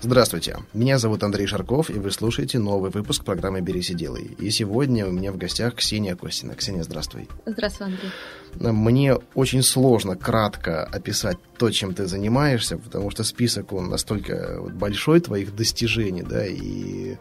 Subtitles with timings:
[0.00, 4.36] Здравствуйте, меня зовут Андрей Шарков, и вы слушаете новый выпуск программы «Берись и делай».
[4.38, 6.54] И сегодня у меня в гостях Ксения Костина.
[6.54, 7.28] Ксения, здравствуй.
[7.46, 8.10] Здравствуй, Андрей.
[8.54, 15.20] Мне очень сложно кратко описать то, чем ты занимаешься, потому что список, он настолько большой
[15.20, 17.16] твоих достижений, да, и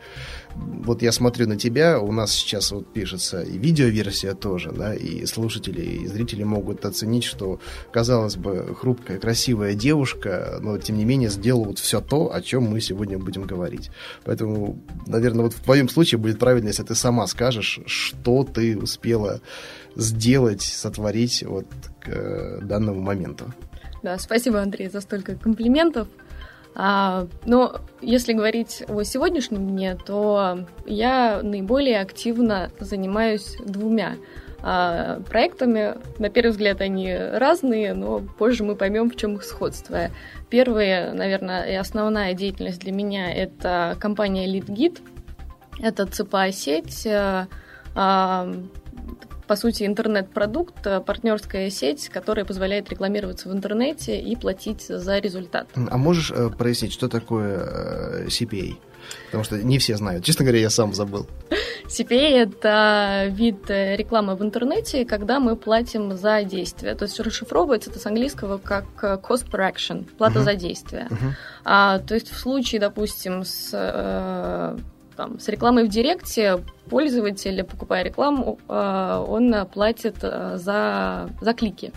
[0.56, 5.26] вот я смотрю на тебя, у нас сейчас вот пишется и видеоверсия тоже, да, и
[5.26, 7.60] слушатели, и зрители могут оценить, что,
[7.92, 12.64] казалось бы, хрупкая, красивая девушка, но, тем не менее, сделала вот все то, о чем
[12.64, 13.90] мы сегодня будем говорить.
[14.24, 19.42] Поэтому, наверное, вот в твоем случае будет правильно, если ты сама скажешь, что ты успела
[19.98, 21.66] сделать, сотворить вот
[22.00, 23.46] к э, данному моменту.
[24.04, 26.08] Да, спасибо, Андрей, за столько комплиментов.
[26.76, 34.16] А, но если говорить о сегодняшнем дне, то я наиболее активно занимаюсь двумя
[34.62, 35.96] а, проектами.
[36.20, 40.12] На первый взгляд они разные, но позже мы поймем, в чем их сходство.
[40.50, 45.00] Первая, наверное, и основная деятельность для меня– это компания LeadGit.
[45.80, 47.48] Это ЦПА-сеть, а,
[49.48, 55.68] по сути, интернет-продукт, э, партнерская сеть, которая позволяет рекламироваться в интернете и платить за результат.
[55.76, 58.76] А можешь э, прояснить, что такое э, CPA?
[59.28, 60.26] Потому что не все знают.
[60.26, 61.28] Честно говоря, я сам забыл.
[61.86, 66.96] CPA– это вид э, рекламы в интернете, когда мы платим за действие.
[66.96, 70.44] То есть расшифровывается это с английского как cost per action, плата uh-huh.
[70.44, 71.08] за действие.
[71.10, 71.32] Uh-huh.
[71.64, 74.78] А, то есть в случае, допустим, с э,
[75.18, 81.92] там, с рекламой в Директе пользователь, покупая рекламу, э, он платит э, за, за клики.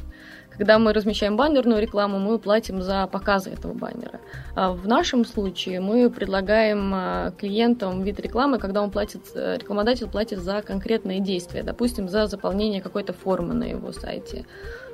[0.51, 4.21] Когда мы размещаем баннерную рекламу, мы платим за показы этого баннера.
[4.55, 10.41] А в нашем случае мы предлагаем э, клиентам вид рекламы, когда он платит, рекламодатель платит
[10.41, 14.47] за конкретные действия, допустим, за заполнение какой-то формы на его сайте,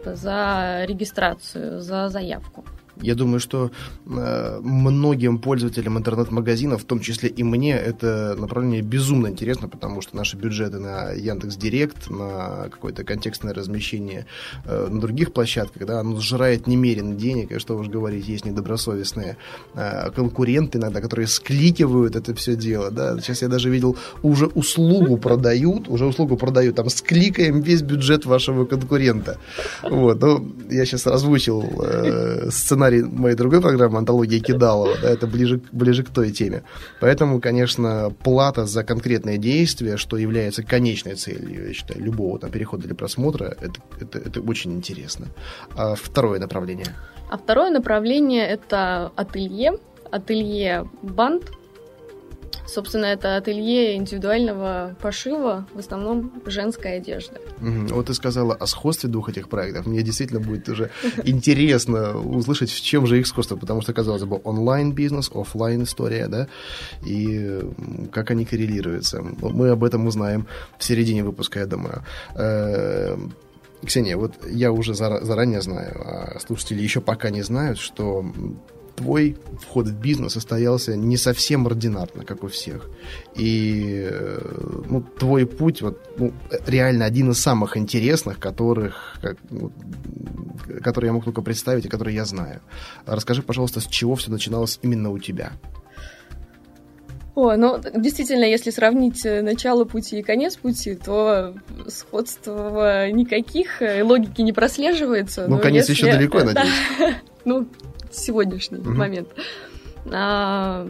[0.04, 2.64] за регистрацию, за заявку.
[3.02, 3.70] Я думаю, что
[4.06, 10.16] э, многим пользователям интернет-магазинов, в том числе и мне, это направление безумно интересно, потому что
[10.16, 14.26] наши бюджеты на Яндекс Директ, на какое-то контекстное размещение
[14.64, 19.36] э, на других площадках, да, оно сжирает немерено денег, и что уж говорить, есть недобросовестные
[19.74, 23.20] э, конкуренты иногда, которые скликивают это все дело, да.
[23.20, 28.64] Сейчас я даже видел, уже услугу продают, уже услугу продают, там, скликаем весь бюджет вашего
[28.64, 29.36] конкурента.
[29.82, 35.26] Вот, ну, я сейчас озвучил э, сценарий сценарий моей другой программы «Антология Кидалова», да, это
[35.26, 36.62] ближе, ближе к той теме.
[37.00, 42.86] Поэтому, конечно, плата за конкретное действие, что является конечной целью, я считаю, любого там, перехода
[42.86, 45.26] или просмотра, это, это, это очень интересно.
[45.76, 46.94] А второе направление?
[47.30, 49.72] А второе направление– это ателье,
[50.10, 51.50] ателье банд,
[52.66, 57.40] Собственно, это ателье индивидуального пошива, в основном женская одежда.
[57.60, 57.94] Угу.
[57.94, 59.86] Вот ты сказала о сходстве двух этих проектов.
[59.86, 60.90] Мне действительно будет уже
[61.24, 66.48] интересно услышать, в чем же их сходство, потому что, казалось бы, онлайн-бизнес, офлайн история, да,
[67.04, 67.60] и
[68.12, 69.22] как они коррелируются.
[69.22, 70.46] Мы об этом узнаем
[70.78, 72.02] в середине выпуска, я думаю.
[72.34, 73.16] Э,
[73.84, 78.24] Ксения, вот я уже заранее знаю, а слушатели еще пока не знают, что
[78.96, 82.90] твой вход в бизнес состоялся не совсем ординарно, как у всех.
[83.34, 86.32] И э, ну, твой путь вот, ну,
[86.66, 89.70] реально один из самых интересных, которых, как, ну,
[90.82, 92.60] которые я мог только представить и которые я знаю.
[93.04, 95.52] Расскажи, пожалуйста, с чего все начиналось именно у тебя?
[97.36, 101.54] О, ну, действительно, если сравнить э, начало пути и конец пути, то
[101.86, 105.46] сходства никаких, э, логики не прослеживается.
[105.46, 106.06] Ну, конец если...
[106.06, 107.16] еще далеко, надеюсь.
[107.44, 107.68] Ну,
[108.12, 108.90] сегодняшний угу.
[108.90, 109.28] момент.
[110.12, 110.86] А,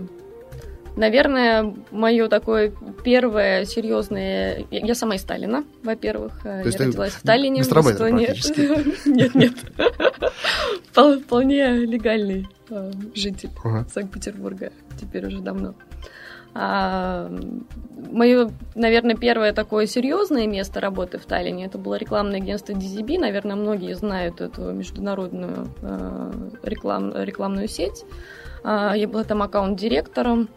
[0.96, 2.72] наверное, мое такое
[3.04, 4.64] первое серьезное...
[4.70, 6.40] Я сама из Сталина, во-первых.
[6.42, 8.34] То я родилась в Сталине, в Эстоне.
[9.06, 9.54] Нет, нет.
[10.92, 13.50] Вполне легальный а, житель
[13.92, 14.72] Санкт-Петербурга.
[15.00, 15.74] Теперь уже давно.
[16.58, 17.28] А,
[18.10, 23.18] мое, наверное, первое такое серьезное место работы в Таллине это было рекламное агентство DZB.
[23.18, 26.32] Наверное, многие знают эту международную а,
[26.62, 28.04] реклам, рекламную сеть.
[28.64, 30.48] А, я была там аккаунт-директором.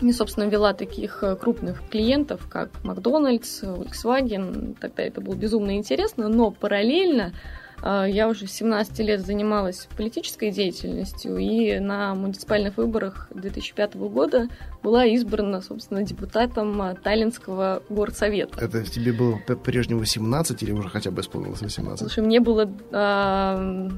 [0.00, 4.76] И, собственно, вела таких крупных клиентов, как Макдональдс, Volkswagen.
[4.80, 7.32] Тогда это было безумно интересно, но параллельно
[7.82, 14.48] я уже с 17 лет занималась политической деятельностью, и на муниципальных выборах 2005 года
[14.82, 18.64] была избрана, собственно, депутатом Таллинского горсовета.
[18.64, 21.98] Это тебе было прежнему 18 или уже хотя бы исполнилось 18?
[21.98, 22.70] Слушай, мне было...
[22.92, 23.88] А,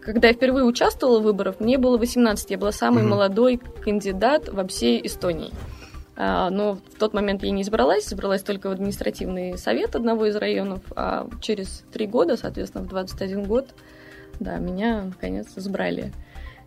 [0.00, 2.50] когда я впервые участвовала в выборах, мне было 18.
[2.50, 3.10] Я была самый угу.
[3.10, 5.50] молодой кандидат во всей Эстонии.
[6.16, 10.36] А, но в тот момент я не избралась, избралась только в административный совет одного из
[10.36, 13.74] районов, а через три года, соответственно, в 21 год,
[14.38, 16.12] да, меня, наконец, избрали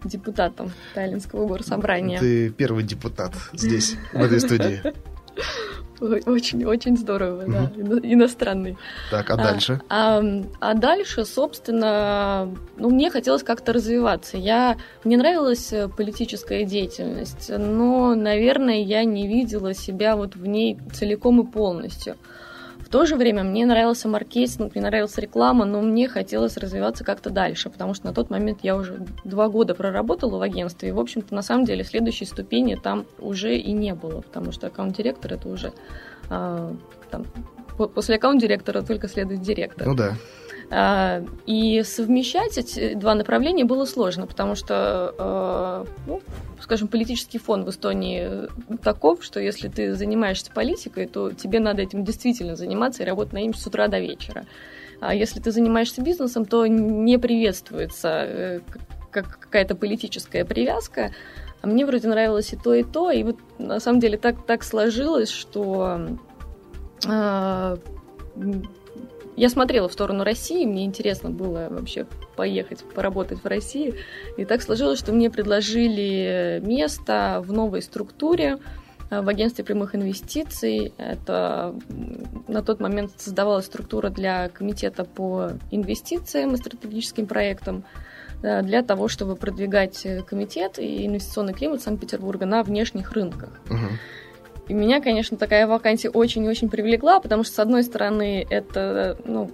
[0.04, 2.20] депутатом Таллинского горсобрания.
[2.20, 4.82] Ты первый депутат здесь, в этой студии.
[6.00, 7.52] Очень, очень здорово, угу.
[7.52, 7.72] да,
[8.04, 8.78] иностранный.
[9.10, 9.82] Так, а дальше?
[9.90, 14.38] А, а, а дальше, собственно, ну, мне хотелось как-то развиваться.
[14.38, 20.78] Я, мне нравилась э, политическая деятельность, но, наверное, я не видела себя вот в ней
[20.94, 22.16] целиком и полностью.
[22.88, 27.30] В то же время мне нравился маркетинг, мне нравилась реклама, но мне хотелось развиваться как-то
[27.30, 31.00] дальше, потому что на тот момент я уже два года проработала в агентстве, и, в
[31.02, 35.50] общем-то, на самом деле, следующей ступени там уже и не было, потому что аккаунт-директор это
[35.50, 35.74] уже
[36.30, 36.74] а,
[37.12, 37.26] там,
[37.76, 39.86] после аккаунт-директора только следует директор.
[39.86, 40.14] Ну да.
[40.70, 46.22] А, и совмещать эти два направления было сложно, потому что, а, ну,
[46.62, 48.50] скажем, политический фон в Эстонии
[48.84, 53.38] таков, что если ты занимаешься политикой, то тебе надо этим действительно заниматься и работать на
[53.38, 54.46] ним с утра до вечера.
[55.00, 58.60] А если ты занимаешься бизнесом, то не приветствуется э,
[59.12, 61.12] какая-то политическая привязка.
[61.62, 63.10] А мне вроде нравилось и то, и то.
[63.12, 66.18] И вот на самом деле так, так сложилось, что
[69.38, 73.94] я смотрела в сторону России, мне интересно было вообще поехать, поработать в России.
[74.36, 78.58] И так сложилось, что мне предложили место в новой структуре
[79.12, 80.92] э, в агентстве прямых инвестиций.
[80.98, 81.76] Это
[82.48, 87.84] на тот момент создавалась структура для комитета по инвестициям и стратегическим проектам
[88.42, 93.52] э, для того, чтобы продвигать комитет и инвестиционный климат Санкт-Петербурга на внешних рынках.
[93.68, 93.92] Uh-huh.
[94.68, 99.50] И меня, конечно, такая вакансия очень-очень привлекла, потому что, с одной стороны, это, ну,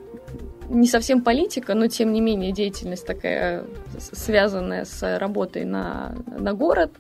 [0.69, 3.65] не совсем политика, но тем не менее деятельность такая
[3.99, 6.91] связанная с работой на, на город,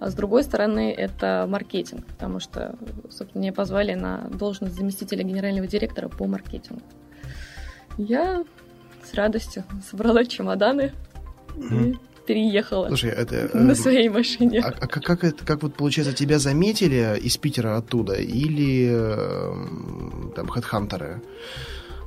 [0.00, 2.74] а с другой стороны это маркетинг, потому что,
[3.10, 6.82] собственно, меня позвали на должность заместителя генерального директора по маркетингу.
[7.98, 8.44] Я
[9.04, 10.92] с радостью собрала чемоданы
[11.54, 11.90] mm.
[11.92, 14.60] и переехала Слушай, это, на э, своей машине.
[14.60, 20.32] А, а как, как, это, как вот получается, тебя заметили из Питера оттуда или э,
[20.34, 21.22] там хедхантеры?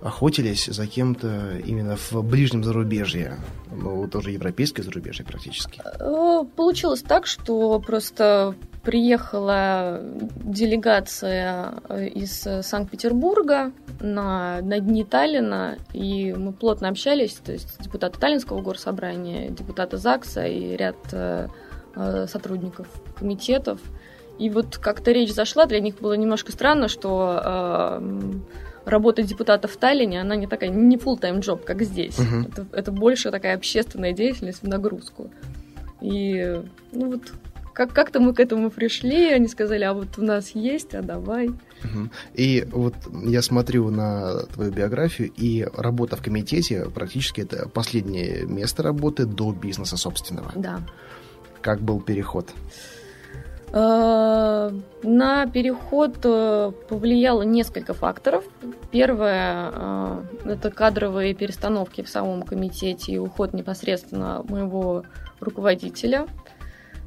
[0.04, 3.38] охотились за кем-то именно в ближнем зарубежье,
[3.72, 5.82] ну, тоже европейское зарубежье практически?
[5.86, 10.02] Э, получилось так, что просто приехала
[10.36, 13.72] делегация э, из Санкт-Петербурга
[14.02, 20.46] на, на дни Таллина, и мы плотно общались, то есть депутаты Таллинского горсобрания, депутаты ЗАГСа
[20.46, 21.48] и ряд э,
[22.28, 22.88] сотрудников
[23.18, 23.80] комитетов.
[24.40, 28.02] И вот как-то речь зашла, для них было немножко странно, что
[28.84, 32.18] работа депутата в Таллине, она не такая, не full-time job, как здесь.
[32.18, 32.50] Uh-huh.
[32.50, 35.30] Это, это больше такая общественная деятельность в нагрузку.
[36.02, 37.22] И, ну вот,
[37.74, 41.50] как- как-то мы к этому пришли, они сказали, а вот у нас есть, а давай.
[42.34, 48.84] И вот я смотрю на твою биографию, и работа в комитете практически это последнее место
[48.84, 50.52] работы до бизнеса собственного.
[50.56, 50.80] Да.
[51.62, 52.50] Как был переход?
[53.76, 54.72] Э,
[55.02, 58.44] на переход э, повлияло несколько факторов.
[58.92, 65.04] Первое э,– это кадровые перестановки в самом комитете и уход непосредственно моего
[65.40, 66.28] руководителя.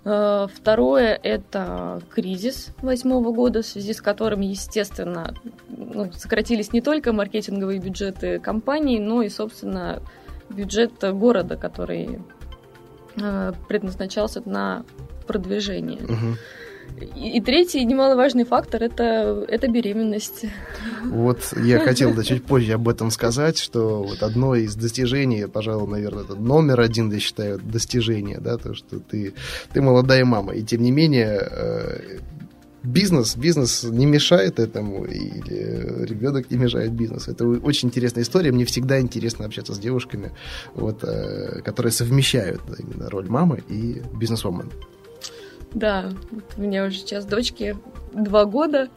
[0.07, 5.35] Второе– это кризис восьмого года, в связи с которым, естественно,
[5.69, 10.01] ну, сократились не только маркетинговые бюджеты компаний, но и, собственно,
[10.49, 12.21] бюджет города, который
[13.69, 14.85] предназначался на
[15.27, 16.05] продвижения.
[16.05, 16.37] Угу.
[17.17, 20.47] И, и третий немаловажный фактор это, это беременность.
[21.05, 25.89] Вот я хотел да, чуть позже об этом сказать, что вот одно из достижений, пожалуй,
[25.89, 29.35] наверное, это номер один, я считаю, достижение, да, то, что ты,
[29.73, 32.19] ты молодая мама, и тем не менее э,
[32.87, 37.31] бизнес, бизнес не мешает этому, или ребенок не мешает бизнесу.
[37.31, 38.53] Это очень интересная история.
[38.53, 40.33] Мне всегда интересно общаться с девушками,
[40.75, 44.71] вот, э, которые совмещают да, именно роль мамы и бизнесвумен.
[45.75, 46.11] Да,
[46.57, 47.77] у меня уже сейчас дочке
[48.13, 48.89] два года.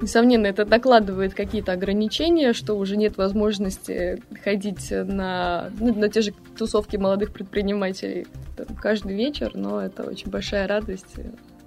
[0.00, 6.34] Несомненно, это накладывает какие-то ограничения, что уже нет возможности ходить на, ну, на те же
[6.58, 11.14] тусовки молодых предпринимателей там, каждый вечер, но это очень большая радость,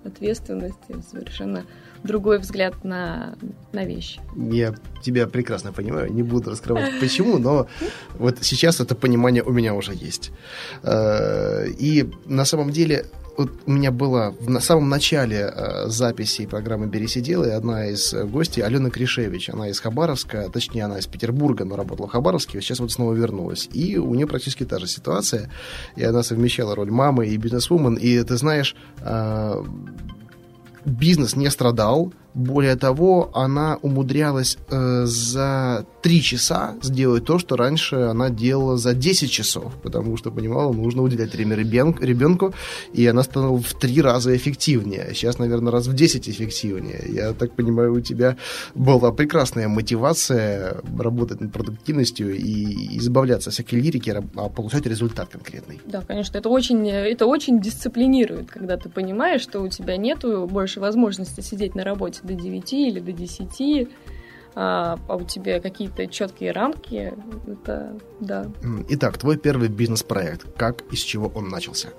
[0.03, 0.75] ответственность,
[1.10, 1.63] совершенно
[2.03, 3.36] другой взгляд на,
[3.74, 4.20] на вещи.
[4.36, 7.67] Я тебя прекрасно понимаю, не буду раскрывать почему, но
[8.13, 10.32] вот сейчас это понимание у меня уже есть.
[10.84, 13.05] Э, и на самом деле
[13.38, 18.13] вот у меня была в на самом начале э, записи программы «Бери сидела» одна из
[18.13, 19.50] гостей, Алена Кришевич.
[19.50, 23.70] Она из Хабаровска, точнее, она из Петербурга, но работала в Хабаровске, сейчас вот снова вернулась.
[23.74, 25.51] И у нее практически та же ситуация.
[25.96, 27.96] И она совмещала роль мамы и бизнесвумен.
[27.96, 29.63] И ты знаешь, э,
[30.86, 37.96] бизнес не страдал, более того, она умудрялась э, за 3 часа сделать то, что раньше
[37.96, 42.54] она делала за 10 часов, потому что понимала, нужно уделять время ребенку,
[42.94, 45.12] и она стала в 3 раза эффективнее.
[45.13, 47.06] Сейчас, наверное, раз в 10 эффективнее.
[47.08, 48.36] Я так понимаю, у тебя
[48.75, 55.80] была прекрасная мотивация работать над продуктивностью и избавляться от всякой лирики, а получать результат конкретный.
[55.86, 60.82] Да, конечно, это очень, это очень дисциплинирует, когда ты понимаешь, что у тебя нет больше
[60.82, 63.89] возможности сидеть на работе до 9 или до 10,
[64.55, 67.13] а, а у тебя какие-то четкие рамки,
[67.48, 68.48] это да.
[68.89, 71.89] Итак, твой первый бизнес-проект, как и с чего он начался?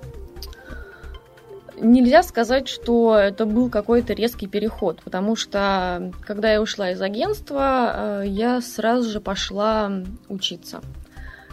[1.79, 8.23] Нельзя сказать, что это был какой-то резкий переход, потому что когда я ушла из агентства,
[8.23, 9.93] э, я сразу же пошла
[10.31, 10.81] учиться.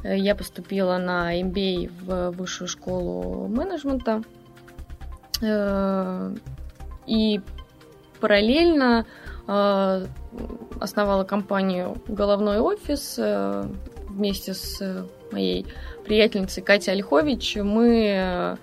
[0.03, 4.22] Я поступила на MBA в высшую школу менеджмента.
[5.42, 6.34] Э,
[7.06, 7.42] и
[8.24, 9.06] параллельно
[9.50, 10.06] э,
[10.80, 13.65] основала компанию «Головной офис» э,
[14.08, 15.65] вместе с моей
[16.06, 17.58] приятельницей Катей Ольхович.
[17.58, 18.58] Мы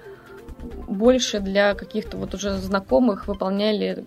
[0.88, 4.07] больше для каких-то вот уже знакомых выполняли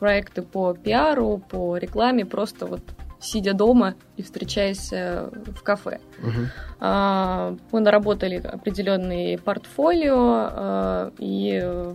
[0.00, 2.80] проекты по пиару, по рекламе, просто вот
[3.26, 6.00] сидя дома и встречаясь э, в кафе.
[6.22, 7.58] Uh-huh.
[7.72, 11.92] Мы наработали определенные портфолио, э, и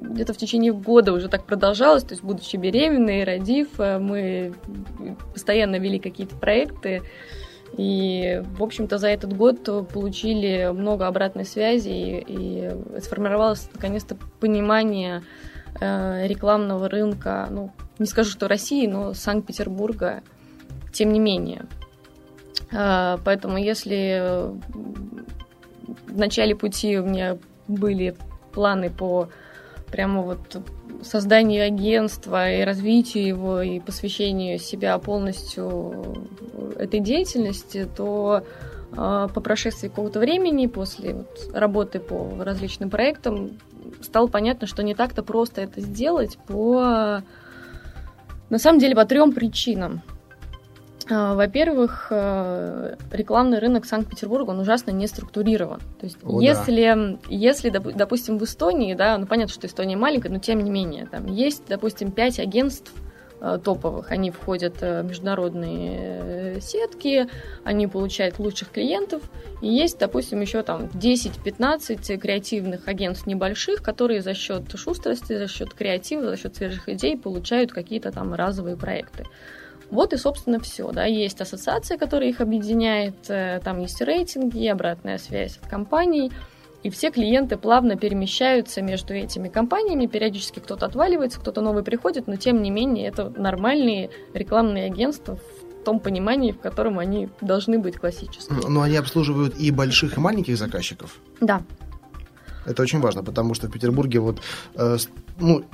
[0.00, 4.54] где-то в течение года уже так продолжалось, то есть будучи беременной, родив, э, мы
[5.32, 7.02] постоянно вели какие-то проекты,
[7.76, 15.22] и, в общем-то, за этот год получили много обратной связи, и, и сформировалось наконец-то понимание
[15.80, 20.22] э, рекламного рынка, ну, не скажу, что России, но Санкт-Петербурга,
[20.92, 21.66] тем не менее.
[22.72, 24.52] Э, поэтому если
[26.06, 28.16] в начале пути у меня были
[28.52, 29.28] планы по
[29.90, 30.62] прямо вот
[31.02, 36.28] созданию агентства и развитию его, и посвящению себя полностью
[36.78, 38.44] этой деятельности, то
[38.96, 43.58] а, по прошествии какого-то времени, после вот работы по различным проектам,
[44.02, 47.22] стало понятно, что не так-то просто это сделать по,
[48.50, 50.02] на самом деле, по трем причинам.
[51.10, 55.80] А, во-первых, э, рекламный рынок Санкт-Петербурга, он ужасно не структурирован.
[55.98, 57.18] То есть, О, если, да.
[57.28, 61.26] если, допустим, в Эстонии, да, ну понятно, что Эстония маленькая, но тем не менее, там
[61.26, 62.92] есть, допустим, пять агентств
[63.40, 67.26] э, топовых, они входят в международные э, сетки,
[67.64, 69.22] они получают лучших клиентов,
[69.62, 75.74] и есть, допустим, еще там 10-15 креативных агентств небольших, которые за счет шустрости, за счет
[75.74, 79.24] креатива, за счет свежих идей получают какие-то там разовые проекты.
[79.90, 80.90] Вот и, собственно, все.
[80.92, 81.04] Да.
[81.04, 86.30] Есть ассоциация, которая их объединяет, э, там есть рейтинги, обратная связь от компаний,
[86.82, 92.36] и все клиенты плавно перемещаются между этими компаниями, периодически кто-то отваливается, кто-то новый приходит, но
[92.36, 97.96] тем не менее это нормальные рекламные агентства в том понимании, в котором они должны быть
[97.96, 98.60] классическими.
[98.66, 101.18] Но они обслуживают и больших, и маленьких заказчиков?
[101.40, 101.62] Да.
[102.64, 104.40] Это очень важно, потому что в Петербурге вот,
[104.74, 104.96] э,
[105.38, 105.64] ну,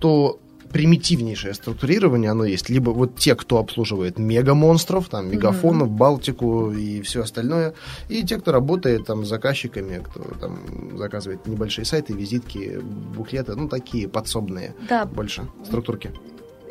[0.00, 0.40] то
[0.76, 2.68] примитивнейшее структурирование оно есть.
[2.68, 5.86] Либо вот те, кто обслуживает мега-монстров, там, Мегафон, mm-hmm.
[5.86, 7.72] Балтику и все остальное,
[8.10, 10.58] и те, кто работает там с заказчиками, кто там
[10.98, 12.78] заказывает небольшие сайты, визитки,
[13.16, 15.06] буклеты, ну, такие подсобные да.
[15.06, 16.10] больше структурки.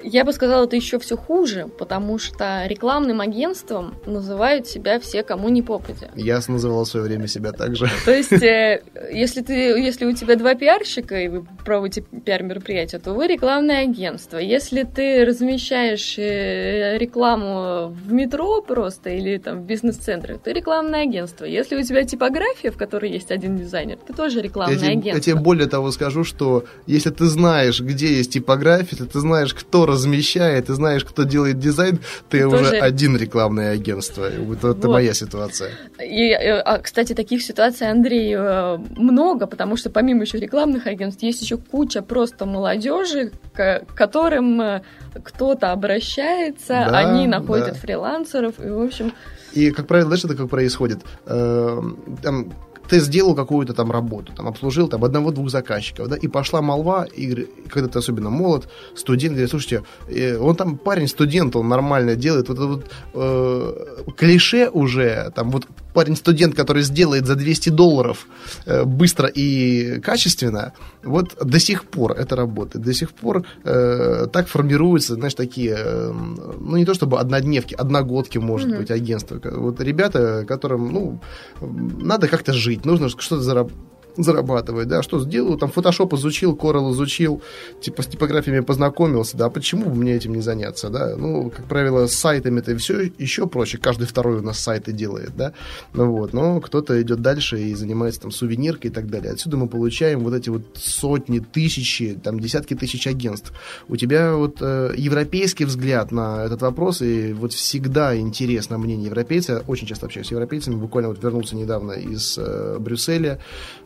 [0.08, 5.50] Я бы сказала, это еще все хуже, потому что рекламным агентством называют себя все, кому
[5.50, 6.12] не попадя.
[6.16, 7.90] Я называл в свое время себя так же.
[8.06, 13.14] То есть, э, если, ты, если у тебя два пиарщика, и вы проводите пиар-мероприятие, то
[13.14, 14.38] вы рекламное агентство.
[14.38, 21.46] Если ты размещаешь э, рекламу в метро просто или там в бизнес-центре, ты рекламное агентство.
[21.46, 25.16] Если у тебя типография, в которой есть один дизайнер, ты тоже рекламное я агентство.
[25.16, 29.95] Я тебе более того скажу, что если ты знаешь, где есть типография, ты знаешь, кто
[29.96, 32.00] размещает, ты знаешь, кто делает дизайн,
[32.30, 32.64] ты Тоже...
[32.64, 34.26] уже один рекламное агентство.
[34.26, 35.72] Это, это моя ситуация.
[36.00, 41.24] И, э, а, кстати, таких ситуаций, Андрей, э, много, потому что помимо еще рекламных агентств
[41.24, 44.82] есть еще куча просто молодежи, к которым э,
[45.24, 47.74] кто-то обращается, да, они находят да.
[47.74, 49.14] фрилансеров, и, в общем...
[49.54, 51.00] И, как правило, знаешь, это как происходит?
[51.26, 52.52] Там
[52.88, 57.48] ты сделал какую-то там работу, там обслужил там одного-двух заказчиков, да, и пошла молва, и
[57.70, 62.50] когда ты особенно молод, студент, говорит, слушайте, э, он там парень студент, он нормально делает,
[62.50, 68.28] вот это вот э, клише уже, там вот парень-студент, который сделает за 200 долларов
[68.66, 70.74] э, быстро и качественно,
[71.04, 72.86] вот до сих пор это работает.
[72.86, 78.38] До сих пор э, так формируются, знаешь, такие, э, ну, не то чтобы однодневки, одногодки,
[78.38, 78.78] может mm-hmm.
[78.78, 79.40] быть, агентства.
[79.44, 81.20] Вот ребята, которым, ну,
[81.62, 87.42] надо как-то жить, нужно что-то заработать зарабатывать, да, что сделаю, там фотошоп изучил, Corel изучил,
[87.82, 92.08] типа с типографиями познакомился, да, почему бы мне этим не заняться, да, ну, как правило,
[92.08, 95.54] с сайтами это все еще проще, каждый второй у нас сайты делает, да,
[95.94, 99.68] ну вот, но кто-то идет дальше и занимается там сувениркой и так далее, отсюда мы
[99.68, 103.54] получаем вот эти вот сотни, тысячи, там десятки тысяч агентств.
[103.88, 109.64] У тебя вот э, европейский взгляд на этот вопрос, и вот всегда интересно мнение европейца,
[109.68, 113.40] очень часто общаюсь с европейцами, буквально вот вернулся недавно из э, Брюсселя,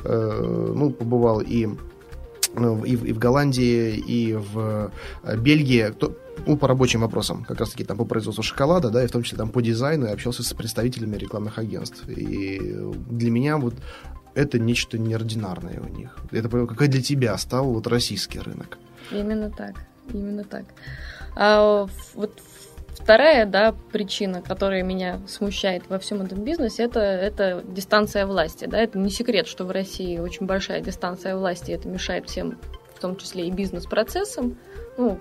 [0.03, 0.18] э,
[0.75, 1.67] ну, побывал и
[2.55, 4.91] э, и, и в Голландии, и в
[5.23, 9.03] э, Бельгии, то, ну, по рабочим вопросам, как раз таки там по производству шоколада, да,
[9.03, 12.07] и в том числе там по дизайну, и общался с представителями рекламных агентств.
[12.07, 12.59] И
[13.09, 13.75] для меня вот
[14.35, 16.17] это нечто неординарное у них.
[16.31, 18.77] Это как для тебя стал вот российский рынок.
[19.11, 19.75] Именно так,
[20.13, 20.65] именно так.
[21.35, 22.39] А, вот
[22.99, 28.65] Вторая да, причина, которая меня смущает во всем этом бизнесе, это, это дистанция власти.
[28.65, 28.77] Да?
[28.77, 32.57] Это не секрет, что в России очень большая дистанция власти, это мешает всем,
[32.95, 34.57] в том числе и бизнес-процессам.
[34.97, 35.17] Ну,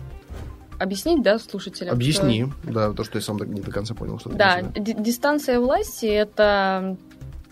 [0.79, 1.95] объяснить, да, слушателям?
[1.95, 2.73] Объясни, что...
[2.73, 4.19] да, то, что я сам не до конца понял.
[4.19, 6.97] Что да, дистанция власти– это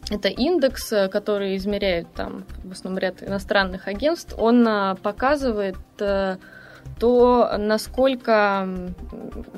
[0.09, 4.35] это индекс, который измеряет там в основном ряд иностранных агентств.
[4.39, 6.37] Он а, показывает э,
[6.99, 8.69] то насколько,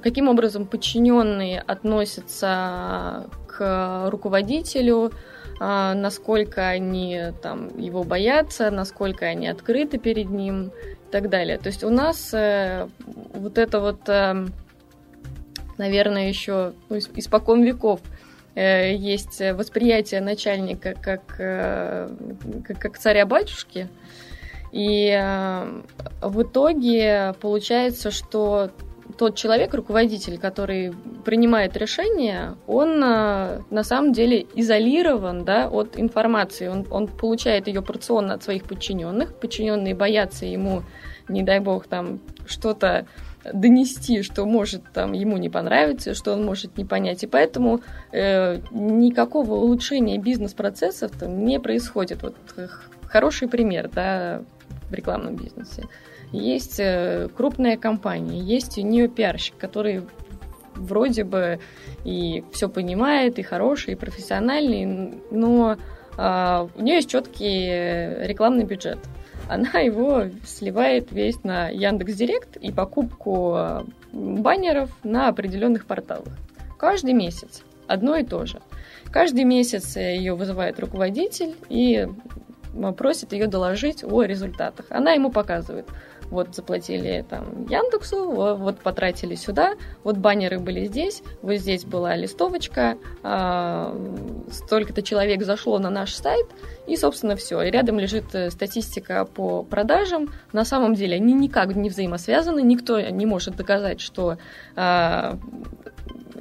[0.02, 5.12] каким образом подчиненные относятся к руководителю,
[5.61, 11.58] а, насколько они там его боятся, насколько они открыты перед ним и так далее.
[11.58, 12.88] То есть у нас э,
[13.35, 14.47] вот это вот, э,
[15.76, 18.00] наверное, еще ну, испокон веков
[18.54, 23.88] э, есть восприятие начальника как, как, как царя-батюшки,
[24.72, 25.82] и э,
[26.20, 28.70] в итоге получается, что
[29.16, 30.92] тот человек, руководитель, который
[31.25, 36.68] принимает решение, он э, на самом деле изолирован да, от информации.
[36.68, 39.35] Он, он получает ее порционно от своих подчиненных.
[39.35, 40.83] Подчиненные боятся ему,
[41.28, 43.07] не дай бог, там что-то
[43.52, 47.22] донести, что может там ему не понравиться, что он может не понять.
[47.24, 47.81] И поэтому
[48.12, 52.22] э, никакого улучшения бизнес-процессов там не происходит.
[52.22, 52.37] Вот
[53.07, 54.42] хороший пример, да,
[54.90, 55.85] в рекламном бизнесе.
[56.33, 60.03] Есть э, крупная компания, есть у нее пиарщик, который
[60.74, 61.61] вроде бы
[62.05, 65.77] и все понимает, и хороший, и профессиональный, но
[66.16, 67.66] а, у нее есть четкий
[68.27, 68.98] рекламный бюджет.
[69.48, 76.33] Она его сливает весь на Яндекс Директ и покупку а, баннеров на определенных порталах.
[76.77, 78.61] Каждый месяц одно и то же.
[79.11, 82.09] Каждый месяц ее вызывает руководитель и
[82.96, 84.87] просит ее доложить о результатах.
[84.90, 85.87] Она ему показывает.
[86.31, 92.98] Вот заплатили там Яндексу, вот потратили сюда, вот баннеры были здесь, вот здесь была листовочка,
[93.22, 93.96] а,
[94.50, 96.46] столько-то человек зашло на наш сайт,
[96.87, 97.62] и, собственно, все.
[97.62, 100.31] И рядом лежит э, статистика по продажам.
[100.52, 104.37] На самом деле они никак не взаимосвязаны, никто не может доказать, что
[104.76, 105.38] а,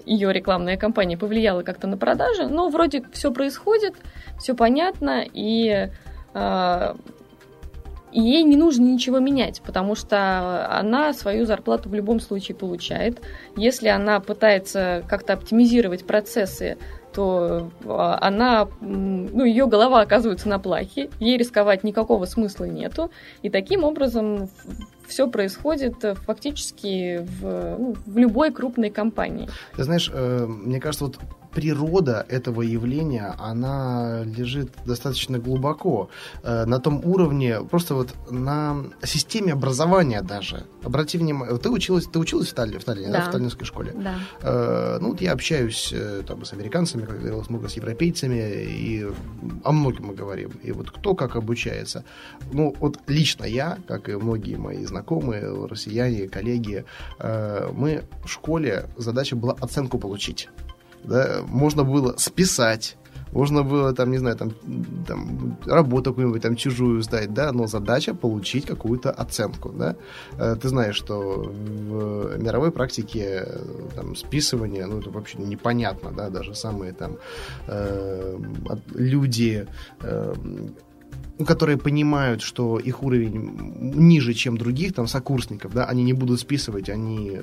[0.06, 3.96] ее рекламная кампания повлияла как-то на продажи, но вроде все происходит,
[4.38, 5.90] все понятно, и Э,
[8.12, 13.21] и ей не нужно ничего менять, потому что она свою зарплату в любом случае получает.
[13.56, 16.78] Если она пытается как-то оптимизировать процессы,
[17.13, 23.50] то э, она, ну, ее голова оказывается на плахе, ей рисковать никакого смысла нету, и
[23.50, 24.50] таким образом
[25.08, 25.95] все происходит
[26.26, 29.50] фактически в, ну, в любой крупной компании.
[29.76, 31.17] Ты знаешь, э, мне кажется, вот
[31.52, 36.10] природа этого явления, она лежит достаточно глубоко,
[36.44, 40.66] э, на том уровне, просто вот на системе образования даже.
[40.84, 43.20] Обрати внимание, ты училась, ты училась в Таллине, в, Таллине да.
[43.20, 43.94] Да, в Таллинской школе?
[43.96, 44.16] Да.
[44.42, 49.08] Э, ну, вот я общаюсь э, там, с американцами, как говорилось, много с европейцами, и
[49.64, 50.52] о многом мы говорим.
[50.64, 52.04] И вот кто как обучается.
[52.52, 56.86] Ну, вот лично я, как и многие мои знакомые, россияне, коллеги,
[57.20, 60.50] э, мы в школе, задача была оценку получить
[61.08, 62.98] да, можно было списать,
[63.32, 64.52] можно было, там, не знаю, там,
[65.08, 69.96] там работу какую-нибудь там чужую сдать, да, но задача получить какую-то оценку, да.
[70.38, 73.60] Э, ты знаешь, что в мировой практике э,
[73.96, 77.17] там, списывание, ну, это вообще непонятно, да, даже самые там
[77.67, 78.39] э,
[78.96, 79.67] люди
[80.02, 80.34] э,
[81.46, 86.90] которые понимают, что их уровень ниже, чем других, там, сокурсников, да, они не будут списывать,
[86.90, 87.40] они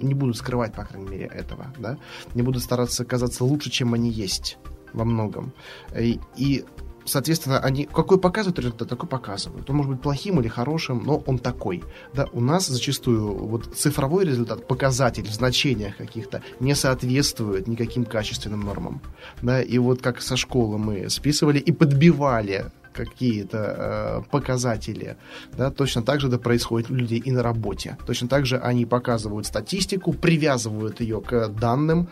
[0.00, 1.98] не будут скрывать, по крайней мере, этого, да,
[2.34, 4.58] не будут стараться казаться лучше, чем они есть
[4.92, 5.52] во многом.
[5.98, 6.64] И, и
[7.08, 9.68] соответственно, они какой показывают результат, такой показывают.
[9.70, 11.82] Он может быть плохим или хорошим, но он такой.
[12.14, 18.60] Да, у нас зачастую вот цифровой результат, показатель в значениях каких-то не соответствует никаким качественным
[18.60, 19.00] нормам.
[19.42, 25.16] Да, и вот как со школы мы списывали и подбивали какие-то э, показатели,
[25.56, 27.96] да, точно так же это происходит у людей и на работе.
[28.06, 32.08] Точно так же они показывают статистику, привязывают ее к данным,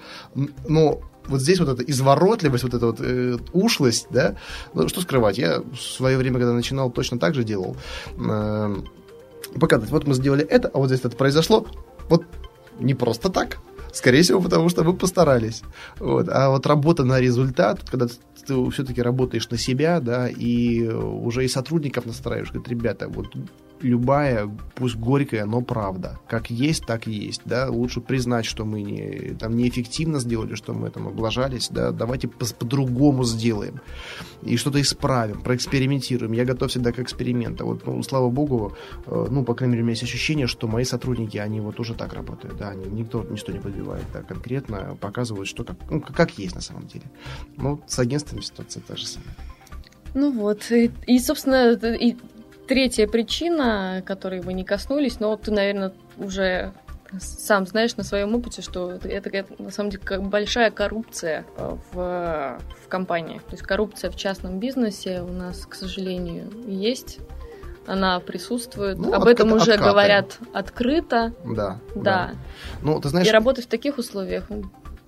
[0.69, 4.37] но вот здесь вот эта изворотливость, вот эта вот э, ушлость, да,
[4.75, 7.77] ну, что скрывать, я в свое время, когда начинал, точно так же делал.
[8.19, 8.77] Э,
[9.61, 11.67] показать, вот мы сделали это, а вот здесь это произошло,
[12.09, 12.25] вот
[12.79, 13.59] не просто так,
[13.97, 15.63] Скорее всего, потому что вы постарались.
[15.99, 16.29] Вот.
[16.29, 21.49] А вот работа на результат, когда ты все-таки работаешь на себя, да, и уже и
[21.49, 23.35] сотрудников настраиваешь, говорит, ребята, вот
[23.81, 26.19] любая, пусть горькая, но правда.
[26.29, 27.43] Как есть, так есть.
[27.45, 27.69] Да?
[27.69, 31.69] Лучше признать, что мы не, там, неэффективно сделали, что мы там облажались.
[31.69, 31.91] Да?
[31.93, 33.81] Давайте по-другому сделаем.
[34.43, 36.33] И что-то исправим, проэкспериментируем.
[36.33, 37.67] Я готов всегда к эксперименту.
[37.67, 40.85] Вот, ну, слава богу, э, ну, по крайней мере, у меня есть ощущение, что мои
[40.85, 42.57] сотрудники, они вот уже так работают.
[42.57, 42.71] Да?
[42.71, 44.05] Они, никто ничто не подбивает.
[44.13, 44.23] Да?
[44.23, 47.05] Конкретно показывают, что как, ну, как есть на самом деле.
[47.57, 49.35] Ну, с агентствами ситуация та же самая.
[50.15, 52.17] Ну вот, и, и собственно, и
[52.67, 56.73] третья причина, которой вы не коснулись, но ты, наверное, уже
[57.21, 62.59] сам знаешь на своем опыте, что это, это на самом деле большая коррупция э, в,
[62.85, 63.39] в компании.
[63.39, 67.19] То есть коррупция в частном бизнесе у нас, к сожалению, есть.
[67.87, 68.99] Она присутствует.
[68.99, 69.91] Ну, Об откат, этом уже откаты.
[69.91, 71.33] говорят открыто.
[71.45, 71.79] Да.
[71.95, 72.03] Да.
[72.03, 72.31] да.
[72.83, 73.29] Ну, ты знаешь...
[73.29, 74.49] И работать в таких условиях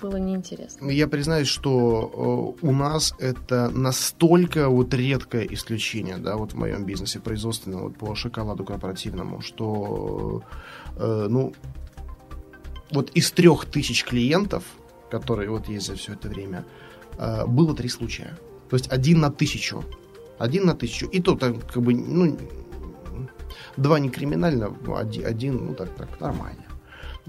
[0.00, 0.90] было неинтересно.
[0.90, 6.84] Я признаюсь, что э, у нас это настолько вот редкое исключение, да, вот в моем
[6.84, 10.42] бизнесе производственном, вот по шоколаду корпоративному, что,
[10.96, 11.52] э, ну,
[12.90, 14.64] вот из трех тысяч клиентов,
[15.10, 16.64] которые вот есть за все это время,
[17.18, 18.38] э, было три случая.
[18.70, 19.84] То есть один на тысячу.
[20.38, 21.06] Один на тысячу.
[21.06, 22.38] И то, так, как бы, ну,
[23.76, 24.74] два не криминально,
[25.24, 26.67] один ну, так, так, нормально.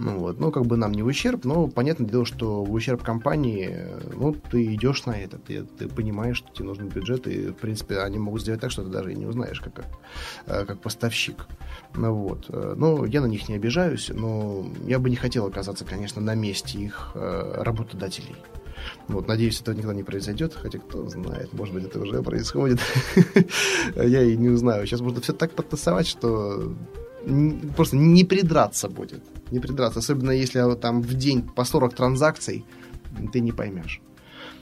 [0.02, 0.40] Ну, вот.
[0.40, 3.86] ну, как бы нам не в ущерб, но понятное дело, что в ущерб компании,
[4.16, 8.00] ну, ты идешь на это, ты, ты понимаешь, что тебе нужен бюджет, и, в принципе,
[8.00, 9.88] они могут сделать так, что ты даже и не узнаешь, как,
[10.46, 11.48] э, как поставщик.
[11.96, 12.50] Ну, вот.
[12.50, 16.80] Ну, я на них не обижаюсь, но я бы не хотел оказаться, конечно, на месте
[16.80, 18.38] их э, работодателей.
[19.10, 22.80] Вот, надеюсь, этого никогда не произойдет, хотя кто знает, может быть, это уже происходит.
[23.98, 24.86] Я и не узнаю.
[24.86, 26.74] Сейчас можно все так подтасовать, что
[27.76, 29.22] просто не придраться будет.
[29.52, 30.00] Не придраться.
[30.00, 32.66] Особенно если там в день по 40 транзакций,
[33.34, 34.02] ты не поймешь.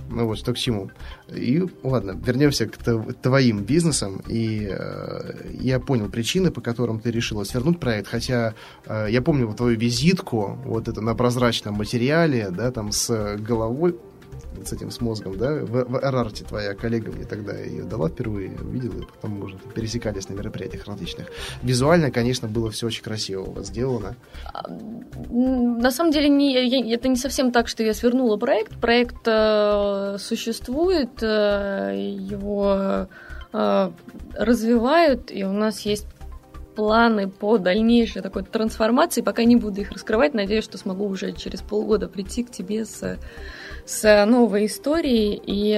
[0.10, 0.89] Ну вот, что к чему.
[1.36, 2.78] И ладно, вернемся к
[3.21, 4.21] твоим бизнесам.
[4.28, 8.08] И э, я понял причины, по которым ты решила свернуть проект.
[8.08, 8.54] Хотя
[8.86, 13.97] э, я помню вот твою визитку, вот это на прозрачном материале, да, там с головой
[14.65, 18.52] с этим, с мозгом, да, в, в Эрарте твоя коллега мне тогда ее дала впервые,
[18.60, 21.28] увидел, и потом мы уже пересекались на мероприятиях различных.
[21.63, 24.15] Визуально, конечно, было все очень красиво у вас сделано.
[24.54, 24.70] А,
[25.30, 28.80] на самом деле, не, я, это не совсем так, что я свернула проект.
[28.80, 33.08] Проект э, существует, э, его
[33.54, 33.91] э,
[34.34, 36.08] развивают, и у нас есть
[36.78, 39.22] планы по дальнейшей такой трансформации.
[39.22, 43.17] Пока не буду их раскрывать, надеюсь, что смогу уже через полгода прийти к тебе с
[43.88, 45.41] с новой историей.
[45.45, 45.73] И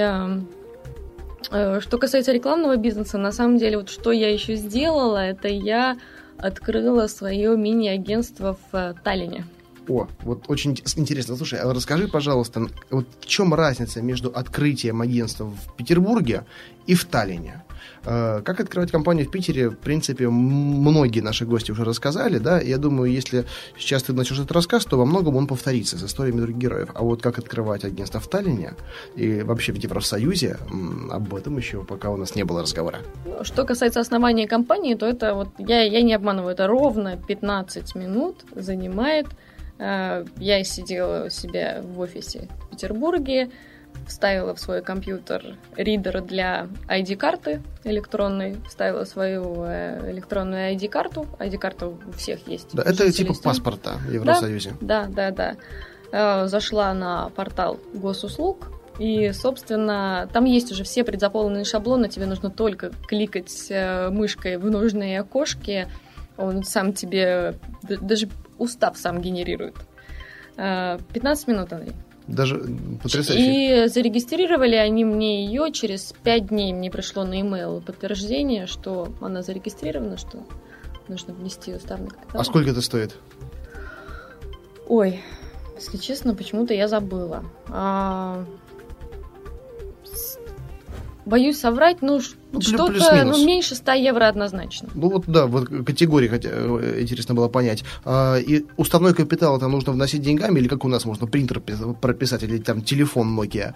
[1.50, 5.96] э, что касается рекламного бизнеса, на самом деле, вот что я еще сделала, это я
[6.36, 9.46] открыла свое мини-агентство в э, Таллине.
[9.88, 11.36] О, вот очень интересно.
[11.36, 16.44] Слушай, а расскажи, пожалуйста, вот в чем разница между открытием агентства в Петербурге
[16.86, 17.64] и в Таллине?
[18.04, 22.78] Э, как открывать компанию в Питере, в принципе, многие наши гости уже рассказали, да, я
[22.78, 23.44] думаю, если
[23.76, 26.88] сейчас ты начнешь этот рассказ, то во многом он повторится с историями других героев.
[26.94, 28.74] А вот как открывать агентство в Таллине
[29.16, 30.56] и вообще в Евросоюзе,
[31.10, 32.98] об этом еще пока у нас не было разговора.
[33.42, 38.44] Что касается основания компании, то это вот, я, я не обманываю, это ровно 15 минут
[38.54, 39.26] занимает.
[39.78, 43.50] Э, я сидела у себя в офисе в Петербурге,
[44.06, 51.26] вставила в свой компьютер ридер для ID-карты электронной, вставила свою э, электронную ID-карту.
[51.38, 52.74] ID-карта у всех есть.
[52.74, 54.74] Да, это типа паспорта в Евросоюзе.
[54.80, 55.52] Да, да, да.
[55.52, 55.56] да.
[56.12, 62.50] Э, зашла на портал госуслуг, И, собственно, там есть уже все предзаполненные шаблоны, тебе нужно
[62.50, 65.86] только кликать э, мышкой в нужные окошки,
[66.36, 69.76] он сам тебе, даже устав сам генерирует.
[70.56, 71.94] 15 э, минут, Андрей.
[72.30, 72.62] Даже
[73.02, 73.84] потрясающе.
[73.84, 79.42] И зарегистрировали они мне ее, через 5 дней мне пришло на e-mail подтверждение, что она
[79.42, 80.38] зарегистрирована, что
[81.08, 82.40] нужно внести уставный капитал.
[82.40, 83.16] А сколько это стоит?
[84.86, 85.20] Ой,
[85.76, 87.44] если честно, почему-то я забыла.
[87.68, 88.44] А,
[91.24, 92.20] боюсь соврать, ну,
[92.52, 94.88] ну что-то ну, меньше 100 евро однозначно.
[94.94, 97.84] Ну вот да, вот категории хотя, э, интересно было понять.
[98.04, 102.42] А, и уставной капитал это нужно вносить деньгами, или как у нас можно принтер прописать,
[102.42, 103.74] или там телефон Nokia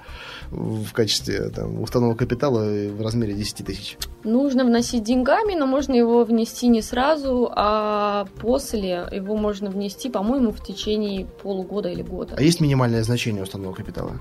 [0.50, 3.96] в качестве там, уставного капитала в размере 10 тысяч?
[4.24, 10.50] Нужно вносить деньгами, но можно его внести не сразу, а после его можно внести, по-моему,
[10.50, 12.34] в течение полугода или года.
[12.36, 14.20] А есть минимальное значение уставного капитала?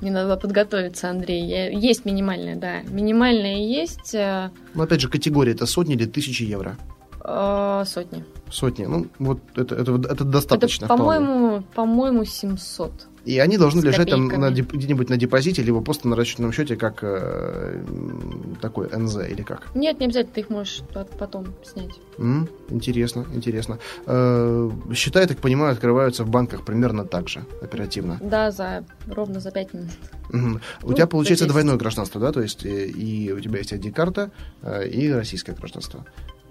[0.00, 1.72] Мне надо подготовиться, Андрей.
[1.74, 2.82] Есть минимальная, да.
[2.82, 4.14] Минимальная есть.
[4.14, 6.76] Э, Но опять же, категория это сотни или тысячи евро?
[7.24, 8.24] Э, сотни.
[8.50, 8.84] Сотни.
[8.84, 10.84] Ну, вот это, это, это достаточно.
[10.86, 13.08] Это, по-моему, по-моему, 700.
[13.24, 16.98] И они должны лежать там на, где-нибудь на депозите, либо просто на расчетном счете, как
[17.02, 17.82] э,
[18.60, 19.74] такой НЗ или как?
[19.74, 20.82] Нет, не обязательно, ты их можешь
[21.18, 21.92] потом снять.
[22.18, 23.78] М-м, интересно, интересно.
[24.06, 28.18] Э, счета, я так понимаю, открываются в банках примерно так же, оперативно.
[28.20, 29.90] Да, за ровно за 5 минут.
[30.30, 32.32] Ну, у тебя получается двойное гражданство, да?
[32.32, 34.30] То есть и, и у тебя есть ID-карта,
[34.62, 36.04] э, и российское гражданство.